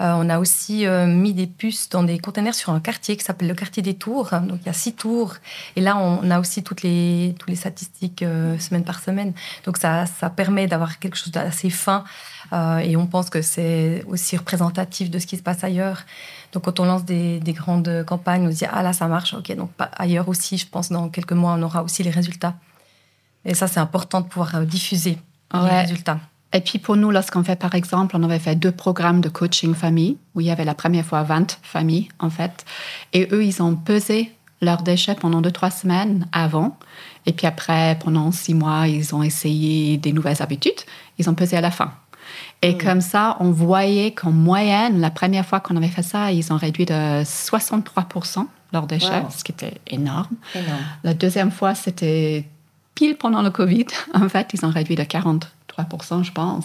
Euh, 0.00 0.14
on 0.16 0.28
a 0.30 0.38
aussi 0.38 0.86
mis 0.86 1.34
des 1.34 1.46
puces 1.46 1.88
dans 1.90 2.02
des 2.02 2.18
containers 2.18 2.54
sur 2.54 2.72
un 2.72 2.80
quartier 2.80 3.16
qui 3.16 3.24
s'appelle 3.24 3.48
le 3.48 3.54
quartier 3.54 3.82
des 3.82 3.94
tours. 3.94 4.30
Donc 4.30 4.60
il 4.62 4.66
y 4.66 4.68
a 4.68 4.72
six 4.72 4.94
tours. 4.94 5.34
Et 5.76 5.80
là, 5.80 5.96
on 5.98 6.30
a 6.30 6.40
aussi 6.40 6.62
toutes 6.62 6.82
les, 6.82 7.34
toutes 7.38 7.50
les 7.50 7.56
statistiques 7.56 8.24
semaine 8.58 8.84
par 8.84 9.00
semaine. 9.00 9.34
Donc 9.64 9.76
ça, 9.76 10.06
ça 10.06 10.30
permet 10.30 10.66
d'avoir 10.66 10.98
quelque 10.98 11.16
chose 11.16 11.32
d'assez 11.32 11.70
fin. 11.70 12.04
et 12.52 12.96
on 12.96 13.06
pense 13.06 13.28
que 13.28 13.42
c'est 13.42 14.02
aussi 14.06 14.36
représentatif 14.36 15.10
de 15.10 15.18
ce 15.18 15.26
qui 15.26 15.36
se 15.36 15.42
passe 15.42 15.62
ailleurs. 15.64 16.04
Donc 16.52 16.64
quand 16.64 16.80
on 16.80 16.84
lance 16.84 17.04
des, 17.04 17.40
grandes 17.48 18.04
campagnes, 18.06 18.46
on 18.46 18.50
se 18.50 18.56
dit 18.56 18.66
ah 18.70 18.82
là 18.82 18.92
ça 18.92 19.06
marche, 19.06 19.34
ok 19.34 19.54
donc 19.54 19.70
ailleurs 19.92 20.28
aussi, 20.28 20.58
je 20.58 20.66
pense 20.66 20.90
dans 20.90 21.08
quelques 21.08 21.32
mois 21.32 21.54
on 21.56 21.62
aura 21.62 21.82
aussi 21.82 22.02
les 22.02 22.10
résultats. 22.10 22.54
Et 23.44 23.54
ça 23.54 23.68
c'est 23.68 23.80
important 23.80 24.20
de 24.20 24.26
pouvoir 24.26 24.56
euh, 24.56 24.64
diffuser 24.64 25.18
les 25.54 25.80
résultats. 25.80 26.18
Et 26.52 26.60
puis 26.60 26.78
pour 26.78 26.96
nous, 26.96 27.10
lorsqu'on 27.10 27.44
fait 27.44 27.56
par 27.56 27.74
exemple, 27.74 28.16
on 28.16 28.22
avait 28.22 28.38
fait 28.38 28.56
deux 28.56 28.72
programmes 28.72 29.20
de 29.20 29.28
coaching 29.28 29.74
famille 29.74 30.16
où 30.34 30.40
il 30.40 30.46
y 30.46 30.50
avait 30.50 30.64
la 30.64 30.74
première 30.74 31.04
fois 31.04 31.22
20 31.22 31.58
familles 31.62 32.08
en 32.18 32.30
fait, 32.30 32.64
et 33.12 33.28
eux 33.32 33.44
ils 33.44 33.62
ont 33.62 33.76
pesé 33.76 34.32
leurs 34.62 34.82
déchets 34.82 35.14
pendant 35.14 35.40
deux 35.40 35.52
trois 35.52 35.70
semaines 35.70 36.26
avant, 36.32 36.76
et 37.26 37.32
puis 37.32 37.46
après 37.46 37.98
pendant 38.02 38.32
six 38.32 38.54
mois 38.54 38.88
ils 38.88 39.14
ont 39.14 39.22
essayé 39.22 39.96
des 39.96 40.12
nouvelles 40.12 40.42
habitudes, 40.42 40.80
ils 41.18 41.30
ont 41.30 41.34
pesé 41.34 41.56
à 41.56 41.60
la 41.60 41.70
fin. 41.70 41.92
Et 42.62 42.74
mm. 42.74 42.78
comme 42.78 43.00
ça, 43.00 43.36
on 43.40 43.50
voyait 43.50 44.12
qu'en 44.12 44.30
moyenne, 44.32 45.00
la 45.00 45.10
première 45.10 45.46
fois 45.46 45.60
qu'on 45.60 45.76
avait 45.76 45.88
fait 45.88 46.02
ça, 46.02 46.32
ils 46.32 46.52
ont 46.52 46.56
réduit 46.56 46.84
de 46.84 47.22
63% 47.22 48.46
leurs 48.72 48.86
déchets, 48.86 49.22
ce 49.36 49.42
qui 49.42 49.52
était 49.52 49.80
énorme. 49.88 50.36
La 51.02 51.14
deuxième 51.14 51.50
fois, 51.50 51.74
c'était 51.74 52.44
pile 52.94 53.16
pendant 53.16 53.42
le 53.42 53.50
Covid. 53.50 53.86
En 54.14 54.28
fait, 54.28 54.50
ils 54.52 54.64
ont 54.64 54.70
réduit 54.70 54.96
de 54.96 55.04
43%, 55.78 56.24
je 56.24 56.32
pense. 56.32 56.64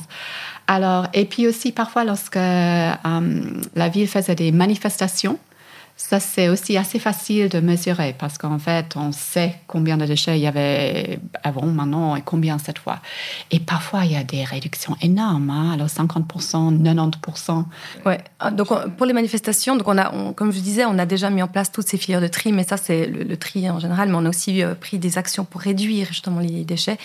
Alors, 0.68 1.08
et 1.13 1.26
puis 1.26 1.48
aussi, 1.48 1.72
parfois, 1.72 2.04
lorsque 2.04 2.38
euh, 2.38 2.94
la 3.76 3.89
ville 3.89 4.08
faisait 4.08 4.36
des 4.36 4.52
manifestations, 4.52 5.38
ça, 5.98 6.20
c'est 6.20 6.50
aussi 6.50 6.76
assez 6.76 7.00
facile 7.00 7.48
de 7.48 7.62
mesurer 7.62 8.14
parce 8.20 8.38
qu'en 8.38 8.60
fait, 8.60 8.98
on 8.98 9.14
sait 9.14 9.56
combien 9.66 9.96
de 9.96 10.06
déchets 10.06 10.38
il 10.38 10.42
y 10.42 10.48
avait 10.48 11.20
avant, 11.42 11.66
maintenant 11.68 12.18
et 12.18 12.22
combien 12.22 12.58
cette 12.58 12.80
fois. 12.80 13.00
Et 13.50 13.62
parfois, 13.62 14.04
il 14.04 14.12
y 14.12 14.18
a 14.18 14.26
des 14.26 14.44
réductions 14.44 14.98
énormes, 15.02 15.50
hein. 15.50 15.72
alors 15.72 15.88
50%, 15.88 16.82
90%. 16.84 17.64
Ouais. 18.06 18.18
Ah, 18.40 18.52
donc, 18.52 18.68
pour 18.98 19.06
les 19.06 19.14
manifestations, 19.14 19.78
donc 19.78 19.88
on 19.88 19.98
a, 19.98 20.34
comme 20.34 20.52
je 20.52 20.60
disais, 20.60 20.84
on 20.84 21.00
a 21.00 21.06
déjà 21.06 21.30
mis 21.30 21.42
en 21.42 21.48
place 21.48 21.72
toutes 21.72 21.88
ces 21.88 21.98
filières 21.98 22.22
de 22.22 22.28
tri, 22.28 22.52
mais 22.52 22.66
ça, 22.66 22.76
c'est 22.76 23.06
le, 23.06 23.38
tri 23.38 23.70
en 23.70 23.80
général, 23.80 24.10
mais 24.10 24.16
on 24.16 24.26
a 24.26 24.30
aussi 24.30 24.64
euh, 24.64 24.76
pris 24.76 25.00
des 25.00 25.18
actions 25.18 25.46
pour 25.46 25.62
réduire 25.62 26.08
justement 26.10 26.42
les 26.42 26.66
déchets. 26.66 26.98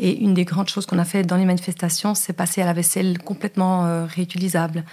Et 0.00 0.20
une 0.20 0.32
des 0.32 0.46
grandes 0.46 0.70
choses 0.70 0.86
qu'on 0.86 0.98
a 0.98 1.04
fait 1.04 1.22
dans 1.22 1.36
les 1.36 1.44
manifestations, 1.44 2.14
c'est 2.14 2.32
passer 2.32 2.62
à 2.62 2.64
la 2.64 2.72
vaisselle 2.72 3.18
complètement 3.18 3.84
euh, 3.84 4.06
réutilisable. 4.06 4.84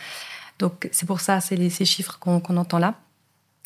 Donc, 0.60 0.90
c'est 0.92 1.06
pour 1.06 1.22
ça, 1.22 1.40
c'est 1.40 1.70
ces 1.70 1.86
chiffres 1.86 2.18
qu'on 2.20 2.58
entend 2.58 2.80
là. 2.80 2.96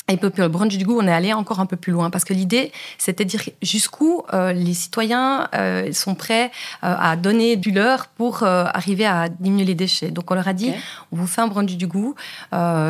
Et 0.10 0.18
pour 0.18 0.32
le 0.38 0.48
brunch 0.48 0.76
du 0.78 0.86
goût, 0.86 0.98
on 1.00 1.08
est 1.08 1.14
allé 1.14 1.34
encore 1.34 1.60
un 1.60 1.66
peu 1.66 1.78
plus 1.78 1.92
loin 1.92 2.10
parce 2.10 2.26
que 2.26 2.34
l'idée, 2.34 2.72
c'était 2.98 3.26
de 3.26 3.30
dire 3.30 3.44
jusqu'où 3.62 4.24
euh, 4.34 4.54
les 4.54 4.74
citoyens 4.74 5.48
euh, 5.54 5.92
sont 5.94 6.16
prêts 6.16 6.52
euh, 6.84 6.96
à 6.98 7.16
donner 7.16 7.56
du 7.56 7.72
leur 7.72 8.08
pour 8.08 8.44
arriver 8.44 9.06
à 9.06 9.30
diminuer 9.30 9.66
les 9.66 9.76
déchets. 9.76 10.10
Donc 10.10 10.32
on 10.32 10.34
leur 10.34 10.48
a 10.48 10.54
dit, 10.54 10.72
on 11.12 11.18
vous 11.18 11.28
fait 11.28 11.42
un 11.42 11.48
brunch 11.48 11.76
du 11.76 11.88
goût, 11.88 12.16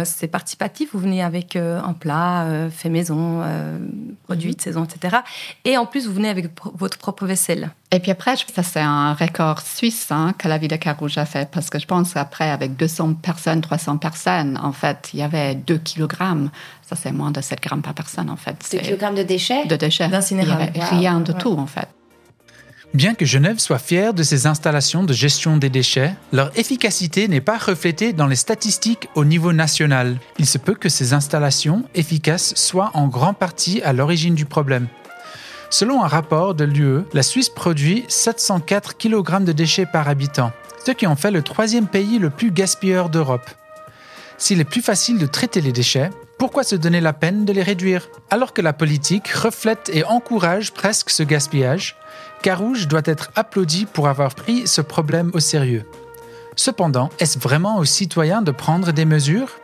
c'est 0.03 0.27
participatif, 0.27 0.89
vous 0.93 0.99
venez 0.99 1.21
avec 1.21 1.55
un 1.55 1.93
plat 1.93 2.69
fait 2.71 2.89
maison, 2.89 3.43
produit 4.23 4.55
de 4.55 4.62
saison, 4.62 4.86
etc. 4.86 5.17
Et 5.65 5.77
en 5.77 5.86
plus, 5.86 6.08
vous 6.08 6.13
venez 6.13 6.29
avec 6.29 6.47
votre 6.75 6.97
propre 6.97 7.25
vaisselle. 7.25 7.71
Et 7.91 7.99
puis 7.99 8.12
après, 8.12 8.36
ça 8.54 8.62
c'est 8.62 8.82
un 8.82 9.13
record 9.15 9.62
suisse 9.62 10.08
hein, 10.12 10.34
que 10.38 10.47
la 10.47 10.60
ville 10.60 10.69
de 10.69 10.75
Carouge 10.75 11.17
a 11.17 11.25
fait, 11.25 11.49
parce 11.49 11.71
que 11.71 11.80
je 11.80 11.88
pense 11.88 12.13
qu'après, 12.13 12.52
avec 12.52 12.75
200 12.75 13.15
personnes, 13.15 13.62
300 13.62 13.97
personnes, 13.97 14.60
en 14.62 14.71
fait, 14.71 15.10
il 15.13 15.19
y 15.19 15.23
avait 15.23 15.56
2 15.56 15.78
kg. 15.80 16.13
Ça 16.88 16.95
c'est 16.95 17.12
moins 17.12 17.32
de 17.32 17.41
7 17.41 17.60
grammes 17.62 17.82
par 17.82 17.95
personne, 17.95 18.30
en 18.30 18.36
fait. 18.36 18.56
2 18.71 18.95
kg 18.95 19.15
de 19.15 19.23
déchets? 19.23 19.65
De 19.65 19.75
déchets. 19.75 20.10
Il 20.30 20.38
n'y 20.38 20.52
avait 20.52 20.71
rien 20.91 21.19
de 21.19 21.32
tout, 21.32 21.54
en 21.54 21.65
fait. 21.65 21.88
Bien 22.93 23.13
que 23.13 23.25
Genève 23.25 23.60
soit 23.60 23.78
fière 23.78 24.15
de 24.15 24.23
ses 24.23 24.47
installations 24.47 25.04
de 25.04 25.13
gestion 25.13 25.58
des 25.58 25.69
déchets, 25.69 26.15
leur 26.32 26.52
efficacité 26.58 27.28
n'est 27.28 27.41
pas 27.41 27.58
reflétée 27.58 28.13
dans 28.13 28.25
les 28.25 28.36
statistiques 28.36 29.10
au 29.13 29.25
niveau 29.25 29.54
national. 29.54 30.17
Il 30.39 30.47
se 30.47 30.58
peut 30.58 30.73
que 30.73 30.89
ces 30.89 31.13
installations 31.13 31.84
efficaces 31.93 32.56
soient 32.56 32.89
en 32.95 33.08
grande 33.08 33.38
partie 33.38 33.82
à 33.84 33.93
l'origine 33.93 34.34
du 34.34 34.45
problème. 34.45 34.88
Selon 35.71 36.03
un 36.03 36.08
rapport 36.08 36.55
de 36.55 36.63
l'UE, 36.63 37.03
la 37.13 37.21
Suisse 37.21 37.49
produit 37.49 38.05
704 38.08 38.97
kg 38.97 39.43
de 39.43 39.51
déchets 39.51 39.86
par 39.86 40.10
habitant, 40.10 40.51
ce 40.84 40.91
qui 40.91 41.05
en 41.05 41.15
fait 41.15 41.32
le 41.32 41.43
troisième 41.43 41.88
pays 41.88 42.17
le 42.17 42.32
plus 42.32 42.51
gaspilleur 42.51 43.10
d'Europe. 43.10 43.49
S'il 44.38 44.60
est 44.62 44.65
plus 44.65 44.82
facile 44.82 45.19
de 45.19 45.27
traiter 45.27 45.62
les 45.62 45.71
déchets, 45.71 46.10
Pourquoi 46.39 46.63
se 46.63 46.77
donner 46.77 47.01
la 47.01 47.12
peine 47.12 47.43
de 47.43 47.51
les 47.51 47.63
réduire? 47.63 48.08
Alors 48.29 48.53
que 48.53 48.62
la 48.62 48.71
politique 48.71 49.27
reflète 49.27 49.91
et 49.93 50.05
encourage 50.05 50.71
presque 50.71 51.10
ce 51.10 51.21
gaspillage 51.21 51.97
Carouge 52.41 52.88
doit 52.88 53.01
être 53.03 53.29
applaudi 53.36 53.86
pour 53.86 54.08
avoir 54.08 54.34
pris 54.34 54.65
ce 54.65 54.79
problème 54.79 55.32
au 55.34 55.41
sérieux. 55.41 55.84
Cependant, 56.55 57.10
est-ce 57.19 57.38
vraiment 57.38 57.77
aux 57.77 57.86
citoyens 57.86 58.41
de 58.41 58.51
prendre 58.51 58.93
des 58.93 59.03
mesures? 59.03 59.60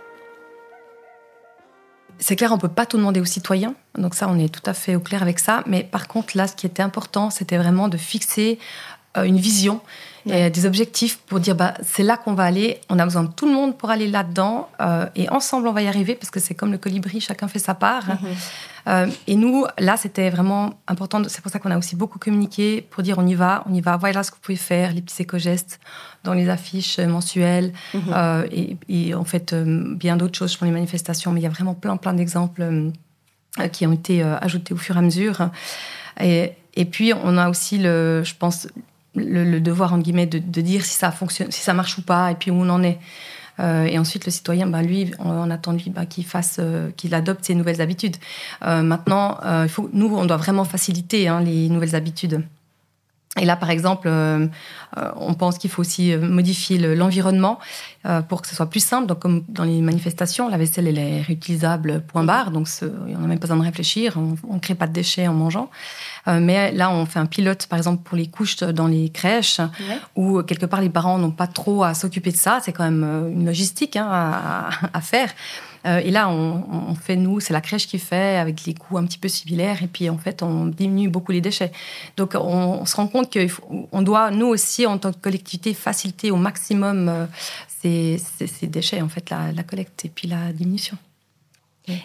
C'est 2.19 2.35
clair, 2.35 2.51
on 2.51 2.57
peut 2.57 2.67
pas 2.67 2.85
tout 2.85 2.97
demander 2.97 3.19
aux 3.19 3.25
citoyens, 3.25 3.75
donc 3.97 4.15
ça, 4.15 4.27
on 4.29 4.39
est 4.39 4.53
tout 4.53 4.67
à 4.69 4.73
fait 4.73 4.95
au 4.95 4.99
clair 4.99 5.21
avec 5.21 5.39
ça. 5.39 5.63
Mais 5.67 5.83
par 5.83 6.07
contre, 6.07 6.37
là, 6.37 6.47
ce 6.47 6.55
qui 6.55 6.65
était 6.65 6.83
important, 6.83 7.29
c'était 7.29 7.57
vraiment 7.57 7.87
de 7.87 7.97
fixer 7.97 8.59
une 9.23 9.37
vision 9.37 9.81
et 10.27 10.49
des 10.49 10.65
objectifs 10.65 11.17
pour 11.27 11.39
dire 11.39 11.55
bah, 11.55 11.75
c'est 11.83 12.01
là 12.01 12.17
qu'on 12.17 12.33
va 12.33 12.43
aller, 12.43 12.79
on 12.89 12.97
a 12.97 13.03
besoin 13.03 13.23
de 13.23 13.31
tout 13.31 13.45
le 13.45 13.53
monde 13.53 13.77
pour 13.77 13.91
aller 13.91 14.07
là-dedans, 14.07 14.69
euh, 14.81 15.07
et 15.15 15.29
ensemble 15.29 15.67
on 15.67 15.71
va 15.71 15.83
y 15.83 15.87
arriver, 15.87 16.15
parce 16.15 16.31
que 16.31 16.39
c'est 16.39 16.55
comme 16.55 16.71
le 16.71 16.79
colibri, 16.79 17.21
chacun 17.21 17.47
fait 17.47 17.59
sa 17.59 17.75
part. 17.75 18.07
Mhm. 18.07 18.17
Euh, 18.87 19.07
et 19.27 19.35
nous, 19.35 19.65
là, 19.77 19.97
c'était 19.97 20.29
vraiment 20.29 20.79
important, 20.87 21.21
c'est 21.27 21.41
pour 21.41 21.51
ça 21.51 21.59
qu'on 21.59 21.71
a 21.71 21.77
aussi 21.77 21.95
beaucoup 21.95 22.17
communiqué 22.17 22.85
pour 22.89 23.03
dire 23.03 23.17
on 23.19 23.27
y 23.27 23.35
va, 23.35 23.63
on 23.69 23.73
y 23.73 23.81
va, 23.81 23.97
voilà 23.97 24.23
ce 24.23 24.31
que 24.31 24.35
vous 24.35 24.41
pouvez 24.41 24.57
faire, 24.57 24.93
les 24.93 25.01
petits 25.01 25.21
éco-gestes 25.21 25.79
dans 26.23 26.33
les 26.33 26.49
affiches 26.49 26.99
mensuelles, 26.99 27.71
mhm. 27.93 28.01
euh, 28.15 28.47
et, 28.51 28.77
et, 28.89 29.13
en 29.13 29.25
fait 29.25 29.53
bien 29.53 30.17
d'autres 30.17 30.37
choses 30.37 30.55
pour 30.55 30.65
les 30.65 30.71
manifestations, 30.71 31.31
mais 31.31 31.39
il 31.39 31.43
y 31.43 31.47
a 31.47 31.49
vraiment 31.49 31.75
plein, 31.75 31.97
plein 31.97 32.13
d'exemples 32.13 32.91
qui 33.71 33.87
ont 33.87 33.93
été 33.93 34.21
ajoutés 34.21 34.73
au 34.73 34.77
fur 34.77 34.95
et 34.95 34.99
à 34.99 35.01
mesure. 35.01 35.49
Et, 36.19 36.51
et 36.75 36.85
puis, 36.85 37.13
on 37.13 37.37
a 37.37 37.49
aussi, 37.49 37.77
le, 37.77 38.21
je 38.23 38.33
pense, 38.37 38.67
le, 39.15 39.59
devoir, 39.59 39.93
en 39.93 39.97
guillemets, 39.97 40.25
de, 40.25 40.61
dire 40.61 40.85
si 40.85 40.95
ça 40.95 41.11
fonctionne, 41.11 41.51
si 41.51 41.61
ça 41.61 41.73
marche 41.73 41.97
ou 41.97 42.01
pas, 42.01 42.31
et 42.31 42.35
puis 42.35 42.51
où 42.51 42.55
on 42.55 42.69
en 42.69 42.83
est. 42.83 42.99
Euh, 43.59 43.85
et 43.85 43.97
ensuite, 43.97 44.25
le 44.25 44.31
citoyen, 44.31 44.67
bah, 44.67 44.81
lui, 44.81 45.11
on, 45.19 45.49
attend 45.49 45.73
lui 45.73 45.89
bah, 45.89 46.05
qu'il 46.05 46.25
fasse, 46.25 46.57
euh, 46.59 46.91
qu'il 46.97 47.13
adopte 47.13 47.45
ses 47.45 47.55
nouvelles 47.55 47.81
habitudes. 47.81 48.17
Euh, 48.65 48.81
maintenant, 48.81 49.39
il 49.63 49.69
faut, 49.69 49.89
nous, 49.93 50.13
on 50.15 50.25
doit 50.25 50.37
vraiment 50.37 50.65
faciliter 50.65 51.27
hein, 51.27 51.41
les 51.41 51.69
nouvelles 51.69 51.95
habitudes. 51.95 52.43
Et 53.39 53.45
là, 53.45 53.55
par 53.55 53.69
exemple, 53.69 54.09
on 54.95 55.33
pense 55.33 55.57
qu'il 55.57 55.69
faut 55.69 55.81
aussi 55.81 56.15
modifier 56.15 56.77
l'environnement 56.95 57.59
pour 58.29 58.41
que 58.41 58.47
ce 58.47 58.55
soit 58.55 58.69
plus 58.69 58.79
simple. 58.79 59.07
Donc, 59.07 59.19
comme 59.19 59.43
dans 59.49 59.65
les 59.65 59.81
manifestations, 59.81 60.47
la 60.47 60.57
vaisselle 60.57 60.87
elle 60.87 60.97
est 60.97 61.21
réutilisable, 61.21 62.01
point 62.07 62.23
barre. 62.23 62.51
Donc, 62.51 62.69
il 62.81 63.07
n'y 63.07 63.15
en 63.15 63.23
a 63.23 63.27
même 63.27 63.39
pas 63.39 63.47
besoin 63.47 63.57
de 63.57 63.63
réfléchir. 63.63 64.17
On 64.17 64.53
ne 64.53 64.59
crée 64.59 64.75
pas 64.75 64.87
de 64.87 64.93
déchets 64.93 65.27
en 65.27 65.33
mangeant. 65.33 65.69
Euh, 66.27 66.39
mais 66.39 66.71
là, 66.71 66.89
on 66.91 67.05
fait 67.05 67.19
un 67.19 67.25
pilote, 67.25 67.67
par 67.67 67.77
exemple, 67.77 68.03
pour 68.03 68.17
les 68.17 68.27
couches 68.27 68.57
dans 68.57 68.87
les 68.87 69.09
crèches, 69.09 69.61
où 70.15 70.41
quelque 70.43 70.65
part 70.65 70.81
les 70.81 70.89
parents 70.89 71.17
n'ont 71.17 71.31
pas 71.31 71.47
trop 71.47 71.83
à 71.83 71.93
s'occuper 71.93 72.31
de 72.31 72.37
ça. 72.37 72.59
C'est 72.61 72.71
quand 72.71 72.83
même 72.83 73.03
euh, 73.03 73.29
une 73.29 73.45
logistique 73.45 73.95
hein, 73.95 74.07
à, 74.93 75.01
faire. 75.01 75.29
Euh, 75.85 76.01
et 76.03 76.11
là, 76.11 76.29
on, 76.29 76.95
fait, 76.95 77.15
nous, 77.15 77.39
c'est 77.39 77.53
la 77.53 77.61
crèche 77.61 77.87
qui 77.87 77.99
fait 77.99 78.37
avec 78.37 78.65
les 78.65 78.73
coûts 78.73 78.97
un 78.97 79.05
petit 79.05 79.17
peu 79.17 79.27
similaires. 79.27 79.83
Et 79.83 79.87
puis, 79.87 80.09
en 80.09 80.17
fait, 80.17 80.43
on 80.43 80.65
diminue 80.65 81.09
beaucoup 81.09 81.31
les 81.31 81.41
déchets. 81.41 81.71
Donc, 82.17 82.35
on, 82.35 82.85
se 82.85 82.95
rend 82.95 83.07
compte 83.07 83.31
qu'on 83.31 84.01
doit, 84.01 84.31
nous 84.31 84.47
aussi, 84.47 84.85
en 84.85 84.97
tant 84.97 85.11
que 85.11 85.17
collectivité, 85.17 85.73
faciliter 85.73 86.31
au 86.31 86.37
maximum 86.37 87.27
ces, 87.81 88.19
déchets, 88.63 89.01
en 89.01 89.09
fait, 89.09 89.29
la 89.29 89.63
collecte 89.63 90.05
et 90.05 90.09
puis 90.09 90.27
la 90.27 90.51
diminution. 90.53 90.97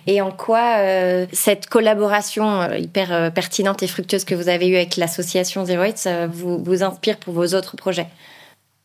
Et 0.06 0.20
en 0.20 0.30
quoi 0.30 0.78
euh, 0.78 1.26
cette 1.32 1.66
collaboration 1.66 2.62
euh, 2.62 2.78
hyper 2.78 3.12
euh, 3.12 3.30
pertinente 3.30 3.82
et 3.82 3.86
fructueuse 3.86 4.24
que 4.24 4.34
vous 4.34 4.48
avez 4.48 4.68
eue 4.68 4.76
avec 4.76 4.96
l'association 4.96 5.64
Zero 5.64 5.82
Waste 5.82 6.08
vous, 6.30 6.62
vous 6.62 6.82
inspire 6.82 7.16
pour 7.16 7.34
vos 7.34 7.54
autres 7.54 7.76
projets? 7.76 8.08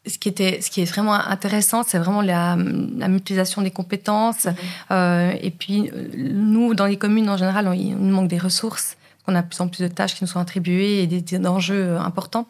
Ce 0.07 0.17
qui, 0.17 0.29
était, 0.29 0.61
ce 0.61 0.69
qui 0.69 0.81
est 0.81 0.85
vraiment 0.85 1.13
intéressant, 1.13 1.83
c'est 1.83 1.97
vraiment 1.97 2.21
la, 2.21 2.55
la, 2.55 3.07
mutualisation 3.07 3.61
des 3.61 3.71
compétences. 3.71 4.47
Mm-hmm. 4.89 5.39
et 5.41 5.51
puis, 5.51 5.91
nous, 6.17 6.73
dans 6.73 6.85
les 6.85 6.97
communes, 6.97 7.29
en 7.29 7.37
général, 7.37 7.71
il 7.75 7.95
nous 7.95 8.15
manque 8.15 8.27
des 8.27 8.37
ressources. 8.37 8.97
On 9.27 9.33
a 9.33 9.41
de 9.41 9.47
plus 9.47 9.59
en 9.61 9.67
plus 9.67 9.81
de 9.81 9.87
tâches 9.87 10.13
qui 10.13 10.23
nous 10.23 10.27
sont 10.27 10.39
attribuées 10.39 11.01
et 11.01 11.07
des, 11.07 11.21
des 11.21 11.47
enjeux 11.47 11.97
importants. 11.97 12.47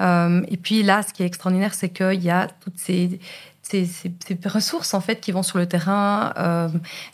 et 0.00 0.56
puis 0.62 0.82
là, 0.82 1.02
ce 1.02 1.12
qui 1.12 1.22
est 1.22 1.26
extraordinaire, 1.26 1.74
c'est 1.74 1.90
qu'il 1.90 2.22
y 2.22 2.30
a 2.30 2.48
toutes 2.62 2.78
ces, 2.78 3.20
ces, 3.64 4.10
ressources 4.46 4.94
en 4.94 5.00
fait 5.00 5.20
qui 5.20 5.32
vont 5.32 5.42
sur 5.42 5.58
le 5.58 5.66
terrain, 5.66 6.32
euh, 6.38 6.68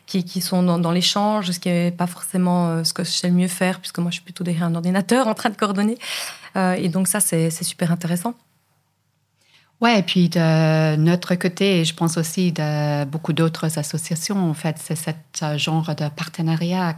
qui, 0.07 0.25
qui, 0.25 0.41
sont 0.41 0.63
dans, 0.63 0.79
dans 0.79 0.91
l'échange, 0.91 1.51
ce 1.51 1.59
qui 1.59 1.69
n'est 1.69 1.91
pas 1.91 2.07
forcément 2.07 2.69
euh, 2.69 2.85
ce 2.85 2.93
que 2.93 3.05
je 3.05 3.11
sais 3.11 3.29
le 3.29 3.35
mieux 3.35 3.49
faire, 3.49 3.81
puisque 3.81 3.99
moi 3.99 4.11
je 4.11 4.17
suis 4.17 4.25
plutôt 4.25 4.45
derrière 4.45 4.65
un 4.65 4.75
ordinateur 4.75 5.29
en 5.29 5.35
train 5.35 5.51
de 5.51 5.57
coordonner. 5.57 5.99
Euh, 6.57 6.73
et 6.75 6.89
donc 6.89 7.09
ça, 7.09 7.21
c'est 7.21 7.51
super 7.51 7.93
intéressant. 7.93 8.35
Ouais, 9.81 10.01
et 10.01 10.03
puis 10.03 10.29
de 10.29 10.97
notre 10.97 11.35
côté, 11.37 11.87
je 11.87 11.95
pense 11.95 12.19
aussi 12.19 12.53
de 12.53 13.05
beaucoup 13.07 13.33
d'autres 13.33 13.79
associations, 13.79 14.51
en 14.51 14.53
fait, 14.53 14.77
c'est 14.79 14.95
ce 14.95 15.57
genre 15.57 15.95
de 15.95 16.09
partenariat 16.11 16.97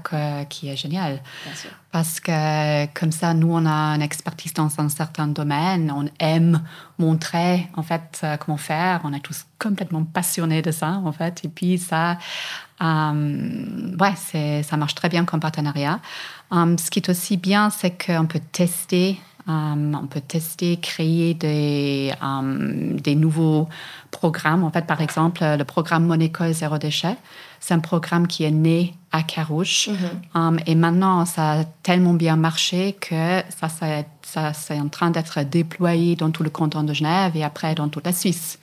qui 0.48 0.68
est 0.68 0.76
génial. 0.76 1.22
Bien 1.44 1.54
sûr. 1.54 1.70
Parce 1.92 2.18
que 2.20 2.86
comme 2.86 3.12
ça, 3.12 3.34
nous, 3.34 3.52
on 3.52 3.66
a 3.66 3.94
une 3.94 4.02
expertise 4.02 4.54
dans 4.54 4.70
un 4.78 4.88
certain 4.88 5.28
domaine, 5.28 5.92
on 5.94 6.06
aime 6.18 6.62
montrer, 6.98 7.68
en 7.76 7.82
fait, 7.82 8.26
comment 8.40 8.56
faire, 8.56 9.02
on 9.04 9.12
est 9.12 9.20
tous 9.20 9.44
complètement 9.60 10.02
passionnés 10.02 10.62
de 10.62 10.72
ça, 10.72 11.00
en 11.04 11.12
fait, 11.12 11.44
et 11.44 11.48
puis 11.48 11.78
ça, 11.78 12.18
euh, 12.82 13.96
ouais, 14.00 14.62
ça 14.62 14.76
marche 14.76 14.94
très 14.94 15.08
bien 15.08 15.24
comme 15.24 15.38
partenariat. 15.38 16.00
Um, 16.50 16.76
ce 16.76 16.90
qui 16.90 16.98
est 16.98 17.08
aussi 17.08 17.36
bien, 17.36 17.70
c'est 17.70 18.04
qu'on 18.06 18.26
peut 18.26 18.40
tester 18.50 19.20
Um, 19.48 19.98
on 20.00 20.06
peut 20.06 20.20
tester, 20.20 20.76
créer 20.76 21.34
des, 21.34 22.12
um, 22.22 23.00
des 23.00 23.16
nouveaux 23.16 23.68
programmes. 24.12 24.62
En 24.62 24.70
fait, 24.70 24.86
par 24.86 25.00
exemple, 25.00 25.42
le 25.42 25.64
programme 25.64 26.06
Mon 26.06 26.20
école 26.20 26.52
zéro 26.52 26.78
déchet, 26.78 27.16
c'est 27.58 27.74
un 27.74 27.80
programme 27.80 28.28
qui 28.28 28.44
est 28.44 28.52
né 28.52 28.94
à 29.10 29.22
Carouche. 29.22 29.88
Mm-hmm. 29.88 30.38
Um, 30.38 30.58
et 30.66 30.76
maintenant, 30.76 31.24
ça 31.24 31.52
a 31.52 31.64
tellement 31.82 32.14
bien 32.14 32.36
marché 32.36 32.96
que 33.00 33.42
ça, 33.48 33.68
ça, 33.68 34.04
ça 34.22 34.52
c'est 34.52 34.78
en 34.78 34.88
train 34.88 35.10
d'être 35.10 35.42
déployé 35.42 36.14
dans 36.14 36.30
tout 36.30 36.44
le 36.44 36.50
canton 36.50 36.84
de 36.84 36.94
Genève 36.94 37.36
et 37.36 37.42
après 37.42 37.74
dans 37.74 37.88
toute 37.88 38.06
la 38.06 38.12
Suisse. 38.12 38.60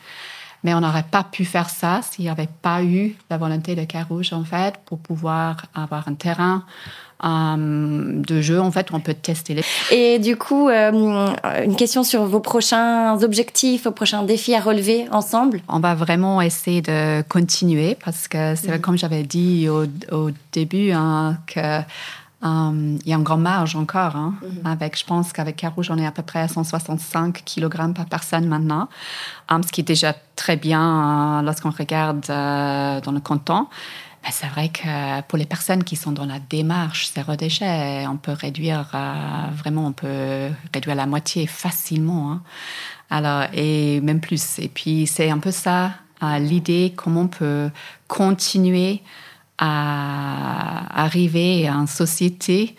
Mais 0.64 0.74
on 0.74 0.82
n'aurait 0.82 1.06
pas 1.10 1.24
pu 1.24 1.46
faire 1.46 1.70
ça 1.70 2.02
s'il 2.02 2.26
n'y 2.26 2.32
avait 2.32 2.50
pas 2.62 2.84
eu 2.84 3.16
la 3.30 3.38
volonté 3.38 3.76
de 3.76 3.84
Carouge, 3.86 4.34
en 4.34 4.44
fait, 4.44 4.76
pour 4.86 5.00
pouvoir 5.00 5.66
avoir 5.74 6.08
un 6.08 6.16
terrain 6.16 6.64
euh, 7.24 8.22
de 8.22 8.42
jeu, 8.42 8.62
en 8.62 8.72
fait, 8.72 8.92
où 8.92 8.96
on 8.96 9.00
peut 9.00 9.14
tester 9.14 9.54
les... 9.54 9.64
Et 9.92 10.20
du 10.20 10.38
coup, 10.38 10.70
euh, 10.70 10.92
une 11.66 11.76
question 11.76 12.04
sur 12.04 12.26
vos 12.26 12.40
prochains 12.40 13.22
objectifs, 13.24 13.84
vos 13.84 13.92
prochains 13.92 14.24
défis 14.24 14.56
à 14.56 14.62
relever 14.62 15.06
ensemble 15.12 15.62
On 15.68 15.80
va 15.80 15.96
vraiment 15.96 16.42
essayer 16.42 16.82
de 16.82 17.22
continuer 17.24 17.98
parce 18.04 18.28
que 18.28 18.56
c'est 18.56 18.72
mhm. 18.72 18.80
comme 18.80 18.98
j'avais 18.98 19.24
dit 19.24 19.68
au, 19.70 20.32
début, 20.52 20.92
hein, 20.92 21.38
que 21.48 21.82
euh, 22.44 22.98
il 23.04 23.10
y 23.10 23.14
a 23.14 23.18
une 23.18 23.24
grande 23.24 23.42
marge 23.42 23.76
encore. 23.76 24.16
Hein, 24.16 24.36
mhm. 24.42 24.66
avec, 24.66 24.98
je 24.98 25.06
pense 25.06 25.34
qu'avec 25.34 25.58
Carouge, 25.58 25.92
on 25.92 25.98
est 25.98 26.06
à 26.06 26.12
peu 26.12 26.24
près 26.24 26.40
à 26.40 26.48
165 26.48 27.44
kg 27.44 27.94
par 27.94 28.06
personne 28.06 28.48
maintenant, 28.48 28.88
um, 29.50 29.62
ce 29.64 29.72
qui 29.72 29.82
est 29.82 29.84
déjà 29.84 30.14
très 30.36 30.56
bien 30.56 31.40
euh, 31.40 31.42
lorsqu'on 31.42 31.72
regarde 31.72 32.26
euh, 32.30 33.02
dans 33.02 33.12
le 33.12 33.20
canton. 33.20 33.68
Mais 34.24 34.32
c'est 34.32 34.48
vrai 34.48 34.70
que 34.70 35.22
pour 35.24 35.38
les 35.38 35.46
personnes 35.46 35.84
qui 35.84 35.96
sont 35.96 36.12
dans 36.12 36.26
la 36.26 36.40
démarche 36.40 37.12
zéro 37.14 37.36
déchet, 37.36 38.06
on 38.06 38.18
peut 38.18 38.34
réduire 38.34 38.90
vraiment, 39.54 39.88
on 39.88 39.94
peut 39.94 40.50
réduire 40.74 40.96
la 40.96 41.06
moitié 41.06 41.48
facilement. 41.48 42.34
Hein. 42.34 42.42
Alors 43.10 43.44
et 43.54 44.02
même 44.02 44.20
plus. 44.20 44.60
Et 44.60 44.68
puis 44.68 45.08
c'est 45.08 45.30
un 45.30 45.38
peu 45.38 45.52
ça 45.52 45.92
l'idée 46.38 46.94
comment 46.98 47.22
on 47.22 47.28
peut 47.28 47.70
continuer 48.10 49.02
à 49.60 51.04
arriver 51.04 51.68
une 51.68 51.88
société 51.88 52.76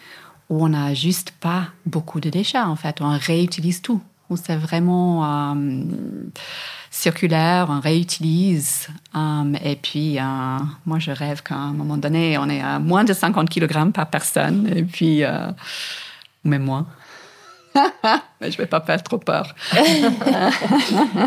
où 0.48 0.64
on 0.64 0.70
n'a 0.70 0.94
juste 0.94 1.32
pas 1.32 1.68
beaucoup 1.86 2.20
de 2.20 2.30
déchets, 2.30 2.58
en 2.58 2.74
fait. 2.74 3.00
On 3.00 3.16
réutilise 3.16 3.82
tout. 3.82 4.00
C'est 4.36 4.56
vraiment 4.56 5.52
euh, 5.52 5.54
circulaire, 6.90 7.66
on 7.68 7.80
réutilise. 7.80 8.88
Euh, 9.14 9.52
et 9.64 9.76
puis, 9.76 10.18
euh, 10.18 10.22
moi, 10.86 10.98
je 10.98 11.10
rêve 11.10 11.42
qu'à 11.42 11.56
un 11.56 11.72
moment 11.72 11.96
donné, 11.96 12.38
on 12.38 12.48
est 12.48 12.60
à 12.60 12.78
moins 12.78 13.04
de 13.04 13.12
50 13.12 13.50
kg 13.50 13.90
par 13.92 14.08
personne. 14.08 14.68
Et 14.74 14.84
puis, 14.84 15.22
même 16.44 16.62
moins. 16.62 16.86
Mais 18.40 18.50
je 18.50 18.56
vais 18.58 18.66
pas 18.66 18.80
faire 18.80 19.02
trop 19.02 19.18
peur. 19.18 19.54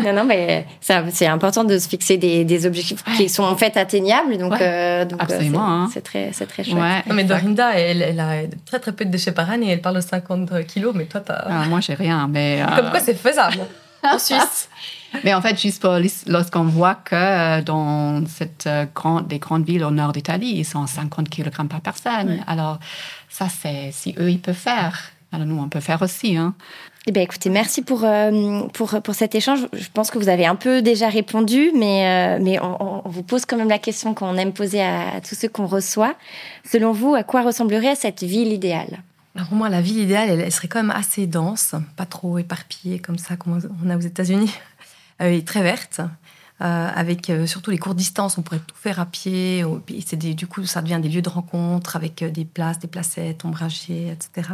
non, 0.04 0.12
non, 0.12 0.24
mais 0.24 0.66
c'est 0.80 1.26
important 1.26 1.64
de 1.64 1.78
se 1.78 1.88
fixer 1.88 2.16
des, 2.16 2.66
objectifs 2.66 3.02
qui 3.16 3.28
sont 3.28 3.44
en 3.44 3.56
fait 3.56 3.76
atteignables. 3.76 4.36
Donc, 4.38 4.60
euh, 4.60 5.04
donc 5.04 5.20
euh, 5.30 5.40
hein. 5.56 5.88
c'est 5.92 6.02
très, 6.02 6.30
très 6.30 6.64
chouette. 6.64 7.06
non, 7.06 7.14
mais 7.14 7.24
Dorinda, 7.24 7.78
elle, 7.78 8.02
elle, 8.02 8.20
a 8.20 8.42
très 8.66 8.78
très 8.78 8.92
peu 8.92 9.04
de 9.04 9.10
déchets 9.10 9.32
par 9.32 9.50
année. 9.50 9.70
Elle 9.70 9.80
parle 9.80 9.96
de 9.96 10.00
50 10.00 10.66
kilos, 10.66 10.94
mais 10.94 11.04
toi, 11.04 11.20
tu 11.20 11.32
as. 11.32 11.44
Ah, 11.46 11.64
moi, 11.66 11.80
j'ai 11.80 11.94
rien. 11.94 12.28
Mais, 12.28 12.62
euh, 12.62 12.76
Comme 12.76 12.90
quoi, 12.90 13.00
c'est 13.00 13.14
faisable 13.14 13.58
en 14.02 14.18
Suisse. 14.18 14.68
Mais 15.22 15.32
en 15.32 15.40
fait, 15.40 15.58
juste 15.58 15.86
lorsqu'on 16.26 16.64
voit 16.64 16.96
que 16.96 17.60
dans 17.60 18.26
cette 18.26 18.68
grande, 18.94 19.28
des 19.28 19.38
grandes 19.38 19.64
villes 19.64 19.84
au 19.84 19.92
nord 19.92 20.12
d'Italie, 20.12 20.54
ils 20.56 20.64
sont 20.64 20.86
50 20.86 21.30
kg 21.30 21.50
par 21.68 21.80
personne. 21.80 22.40
Alors, 22.48 22.80
ça, 23.28 23.46
c'est 23.48 23.90
si 23.92 24.14
eux, 24.18 24.30
ils 24.30 24.40
peuvent 24.40 24.54
faire 24.54 25.13
alors 25.34 25.46
nous, 25.46 25.60
on 25.60 25.68
peut 25.68 25.80
faire 25.80 26.00
aussi. 26.02 26.36
Hein. 26.36 26.54
Eh 27.06 27.12
bien, 27.12 27.22
écoutez, 27.22 27.50
merci 27.50 27.82
pour, 27.82 28.04
euh, 28.04 28.62
pour, 28.72 29.02
pour 29.02 29.14
cet 29.14 29.34
échange. 29.34 29.66
Je 29.72 29.88
pense 29.92 30.10
que 30.10 30.18
vous 30.18 30.30
avez 30.30 30.46
un 30.46 30.54
peu 30.54 30.80
déjà 30.80 31.08
répondu, 31.08 31.70
mais, 31.74 32.38
euh, 32.38 32.42
mais 32.42 32.58
on, 32.60 33.02
vous 33.04 33.22
pose 33.22 33.44
quand 33.44 33.58
même 33.58 33.68
la 33.68 33.78
question 33.78 34.14
qu'on 34.14 34.36
aime 34.36 34.52
poser 34.52 34.82
à, 34.82 35.20
tous 35.20 35.34
ceux 35.34 35.48
qu'on 35.48 35.66
reçoit. 35.66 36.14
Selon 36.64 36.92
vous, 36.92 37.14
à 37.14 37.22
quoi 37.22 37.42
ressemblerait 37.42 37.94
cette 37.94 38.22
ville 38.22 38.52
idéale? 38.52 39.02
Pour 39.36 39.56
moi, 39.56 39.68
la 39.68 39.82
ville 39.82 39.98
idéale, 39.98 40.40
elle, 40.40 40.52
serait 40.52 40.68
quand 40.68 40.80
même 40.80 40.96
assez 40.96 41.26
dense, 41.26 41.74
pas 41.96 42.06
trop 42.06 42.38
éparpillée 42.38 43.00
comme 43.00 43.18
ça, 43.18 43.36
comme 43.36 43.60
on 43.84 43.90
a 43.90 43.96
aux 43.96 44.00
États-Unis, 44.00 44.54
et 45.20 45.44
très 45.44 45.62
verte. 45.62 46.00
Euh, 46.60 46.88
avec 46.94 47.30
euh, 47.30 47.46
surtout 47.46 47.72
les 47.72 47.78
courtes 47.78 47.96
distances, 47.96 48.38
on 48.38 48.42
pourrait 48.42 48.60
tout 48.60 48.76
faire 48.76 49.00
à 49.00 49.06
pied. 49.06 49.64
du 50.34 50.46
coup, 50.46 50.64
ça 50.64 50.82
devient 50.82 51.00
des 51.02 51.08
lieux 51.08 51.20
de 51.20 51.28
rencontre 51.28 51.96
avec 51.96 52.22
euh, 52.22 52.30
des 52.30 52.44
places, 52.44 52.78
des 52.78 52.86
placettes, 52.86 53.44
ombragées, 53.44 54.12
etc. 54.12 54.50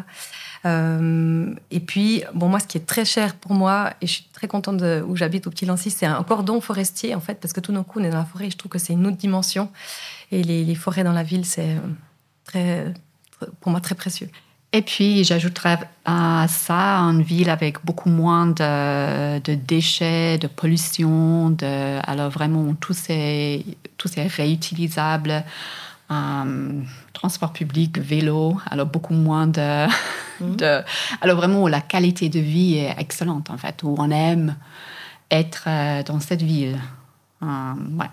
et 0.64 1.80
puis, 1.80 2.24
bon, 2.34 2.48
moi, 2.48 2.58
ce 2.58 2.66
qui 2.66 2.78
est 2.78 2.86
très 2.86 3.04
cher 3.04 3.34
pour 3.36 3.52
moi, 3.52 3.92
et 4.00 4.06
je 4.06 4.12
suis 4.12 4.28
très 4.32 4.48
contente 4.48 4.78
de 4.78 5.04
où 5.06 5.14
j'habite 5.14 5.46
au 5.46 5.50
Petit 5.50 5.66
Lancy, 5.66 5.90
c'est 5.90 6.06
un 6.06 6.22
cordon 6.22 6.62
forestier, 6.62 7.14
en 7.14 7.20
fait, 7.20 7.34
parce 7.34 7.52
que 7.52 7.60
tout 7.60 7.72
d'un 7.72 7.82
coup, 7.82 8.00
on 8.00 8.04
est 8.04 8.10
dans 8.10 8.18
la 8.18 8.24
forêt 8.24 8.46
et 8.46 8.50
je 8.50 8.56
trouve 8.56 8.70
que 8.70 8.78
c'est 8.78 8.94
une 8.94 9.06
autre 9.06 9.18
dimension. 9.18 9.70
Et 10.32 10.42
les 10.42 10.74
forêts 10.74 11.04
dans 11.04 11.12
la 11.12 11.22
ville, 11.22 11.44
c'est 11.44 11.76
très, 12.44 12.94
pour 13.60 13.72
moi 13.72 13.80
très 13.80 13.94
précieux. 13.94 14.30
Et 14.72 14.82
puis, 14.82 15.24
j'ajouterais 15.24 15.78
à 16.04 16.46
ça 16.48 16.98
une 16.98 17.22
ville 17.22 17.50
avec 17.50 17.84
beaucoup 17.84 18.08
moins 18.08 18.46
de, 18.46 19.54
déchets, 19.54 20.38
de 20.38 20.46
pollution, 20.46 21.50
de, 21.50 21.98
alors 22.08 22.30
vraiment 22.30 22.74
tout 22.74 22.92
c'est 22.92 23.64
tout 23.96 24.08
c'est 24.08 24.28
réutilisable, 24.28 25.44
euh, 26.10 26.82
transport 27.12 27.52
public, 27.52 27.98
vélo, 27.98 28.56
alors 28.70 28.86
beaucoup 28.86 29.14
moins 29.14 29.48
de, 29.48 29.86
mhm. 30.40 30.56
de, 30.56 30.82
alors 31.20 31.36
vraiment 31.36 31.66
la 31.66 31.80
qualité 31.80 32.28
de 32.28 32.38
vie 32.38 32.78
est 32.78 32.94
excellente 32.98 33.50
en 33.50 33.58
fait, 33.58 33.82
où 33.82 33.96
on 33.98 34.10
aime 34.10 34.56
être 35.32 35.64
euh, 35.66 36.02
dans 36.04 36.20
cette 36.20 36.42
ville. 36.42 36.78
Euh, 37.42 37.46
ouais. 37.98 38.10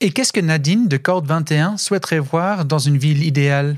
Et 0.00 0.10
qu'est-ce 0.10 0.32
que 0.32 0.40
Nadine 0.40 0.88
de 0.88 0.96
Corde 0.96 1.26
21 1.26 1.76
souhaiterait 1.76 2.18
voir 2.18 2.64
dans 2.64 2.78
une 2.78 2.96
ville 2.98 3.22
idéale? 3.22 3.76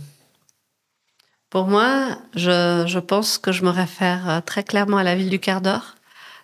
Pour 1.51 1.67
moi, 1.67 2.19
je, 2.35 2.99
pense 2.99 3.39
que 3.39 3.53
je 3.53 3.65
me 3.65 3.71
réfère 3.71 4.29
euh, 4.29 4.41
très 4.45 4.65
clairement 4.65 4.97
à 4.97 5.05
la 5.05 5.15
ville 5.15 5.31
du 5.31 5.39
quart 5.39 5.61
d'or. 5.61 5.95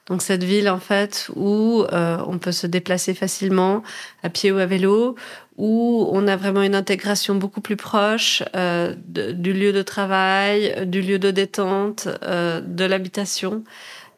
Donc 0.07 0.21
cette 0.21 0.43
ville 0.43 0.69
en 0.69 0.81
fait 0.81 1.31
où 1.37 1.85
euh, 1.93 2.19
on 2.27 2.39
peut 2.39 2.51
se 2.51 2.67
déplacer 2.67 3.15
facilement 3.15 3.85
à 4.25 4.31
pied 4.31 4.51
ou 4.51 4.59
à 4.59 4.67
vélo, 4.67 5.15
où 5.57 6.09
on 6.13 6.27
a 6.27 6.37
vraiment 6.37 6.63
une 6.63 6.75
intégration 6.75 7.37
beaucoup 7.37 7.61
plus 7.61 7.77
proche 7.77 8.43
euh, 8.57 8.97
du 9.07 9.53
lieu 9.53 9.73
de 9.73 9.83
travail, 9.83 10.87
du 10.87 11.03
lieu 11.03 11.19
de 11.21 11.31
détente, 11.31 12.09
de 12.09 12.85
l'habitation. 12.85 13.63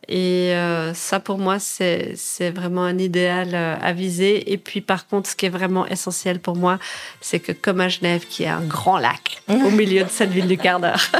Et 0.08 0.52
euh, 0.54 0.92
ça, 0.94 1.20
pour 1.20 1.38
moi, 1.38 1.58
c'est 1.58 2.16
vraiment 2.54 2.84
un 2.84 2.98
idéal 2.98 3.50
euh, 3.54 3.76
à 3.80 3.92
viser. 3.92 4.52
Et 4.52 4.58
puis, 4.58 4.80
par 4.80 5.06
contre, 5.06 5.30
ce 5.30 5.36
qui 5.36 5.46
est 5.46 5.50
vraiment 5.50 5.86
essentiel 5.86 6.40
pour 6.40 6.56
moi, 6.56 6.78
c'est 7.20 7.40
que 7.40 7.52
comme 7.52 7.80
à 7.80 7.88
Genève, 7.88 8.26
qui 8.28 8.44
a 8.44 8.56
un 8.56 8.64
grand 8.64 8.98
lac 8.98 9.42
au 9.48 9.70
milieu 9.70 10.04
de 10.04 10.08
cette 10.08 10.30
ville 10.30 10.48
du 10.48 10.58
quart 10.58 10.80
d'heure. 10.80 11.10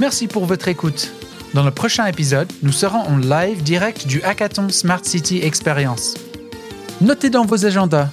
Merci 0.00 0.28
pour 0.28 0.46
votre 0.46 0.68
écoute. 0.68 1.12
Dans 1.54 1.64
le 1.64 1.70
prochain 1.70 2.06
épisode, 2.06 2.50
nous 2.62 2.72
serons 2.72 3.00
en 3.00 3.16
live 3.16 3.62
direct 3.62 4.06
du 4.06 4.22
Hackathon 4.22 4.68
Smart 4.68 5.04
City 5.04 5.40
Experience. 5.42 6.14
Notez 7.00 7.30
dans 7.30 7.44
vos 7.44 7.64
agendas 7.64 8.08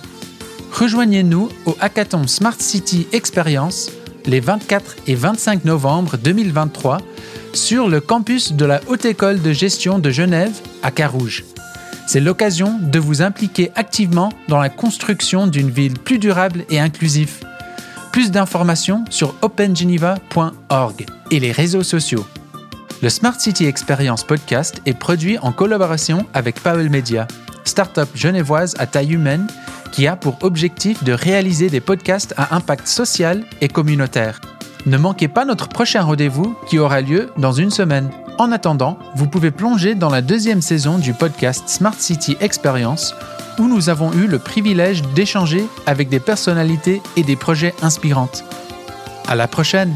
Rejoignez-nous 0.76 1.48
au 1.66 1.78
Hackathon 1.80 2.28
Smart 2.28 2.60
City 2.60 3.08
Experience 3.14 3.90
les 4.26 4.42
24 4.42 4.98
et 5.08 5.16
25 5.16 5.64
novembre 5.64 6.18
2023 6.18 6.98
sur 7.54 7.88
le 7.88 8.02
campus 8.02 8.52
de 8.52 8.66
la 8.66 8.82
Haute 8.88 9.06
École 9.06 9.42
de 9.42 9.54
gestion 9.54 10.00
de 10.00 10.10
Genève 10.10 10.52
à 10.84 10.92
Carouge. 10.92 11.46
C'est 12.08 12.20
l'occasion 12.20 12.78
de 12.78 13.00
vous 13.00 13.22
impliquer 13.22 13.72
activement 13.76 14.34
dans 14.50 14.60
la 14.60 14.68
construction 14.68 15.48
d'une 15.48 15.70
ville 15.70 15.98
plus 15.98 16.20
durable 16.20 16.66
et 16.70 16.82
inclusive. 16.82 17.40
Plus 18.12 18.30
d'informations 18.30 19.06
sur 19.10 19.34
opengeneva.org 19.44 21.06
et 21.32 21.40
les 21.40 21.54
réseaux 21.54 21.84
sociaux. 21.84 22.26
Le 23.02 23.08
Smart 23.08 23.40
City 23.40 23.66
Experience 23.66 24.26
podcast 24.26 24.82
est 24.86 24.94
produit 24.94 25.38
en 25.38 25.54
collaboration 25.54 26.26
avec 26.34 26.60
Powell 26.60 26.90
Media, 26.90 27.28
start-up 27.64 28.10
genevoise 28.14 28.76
à 28.78 28.88
taille 28.88 29.14
humaine 29.14 29.48
qui 29.96 30.08
a 30.08 30.18
pour 30.18 30.38
objectif 30.42 31.06
de 31.06 31.14
réaliser 31.14 31.70
des 31.70 31.80
podcasts 31.80 32.34
à 32.36 32.54
impact 32.54 32.86
social 32.86 33.46
et 33.62 33.70
communautaire. 33.70 34.42
Ne 34.86 34.98
manquez 34.98 35.30
pas 35.30 35.46
notre 35.46 35.70
prochain 35.70 36.02
rendez-vous 36.02 36.54
qui 36.68 36.80
aura 36.80 37.00
lieu 37.00 37.32
dans 37.38 37.54
une 37.54 37.72
semaine. 37.72 38.12
En 38.38 38.52
attendant, 38.52 39.00
vous 39.16 39.28
pouvez 39.28 39.52
plonger 39.52 39.96
dans 39.96 40.10
la 40.10 40.22
deuxième 40.22 40.62
saison 40.62 40.98
du 40.98 41.14
podcast 41.14 41.70
Smart 41.70 41.96
City 41.98 42.36
Experience 42.42 43.16
où 43.58 43.70
nous 43.70 43.88
avons 43.88 44.12
eu 44.12 44.28
le 44.28 44.38
privilège 44.38 45.02
d'échanger 45.16 45.66
avec 45.86 46.10
des 46.10 46.20
personnalités 46.20 47.02
et 47.16 47.24
des 47.24 47.38
projets 47.38 47.74
inspirantes. 47.82 48.44
À 49.30 49.36
la 49.36 49.48
prochaine! 49.48 49.96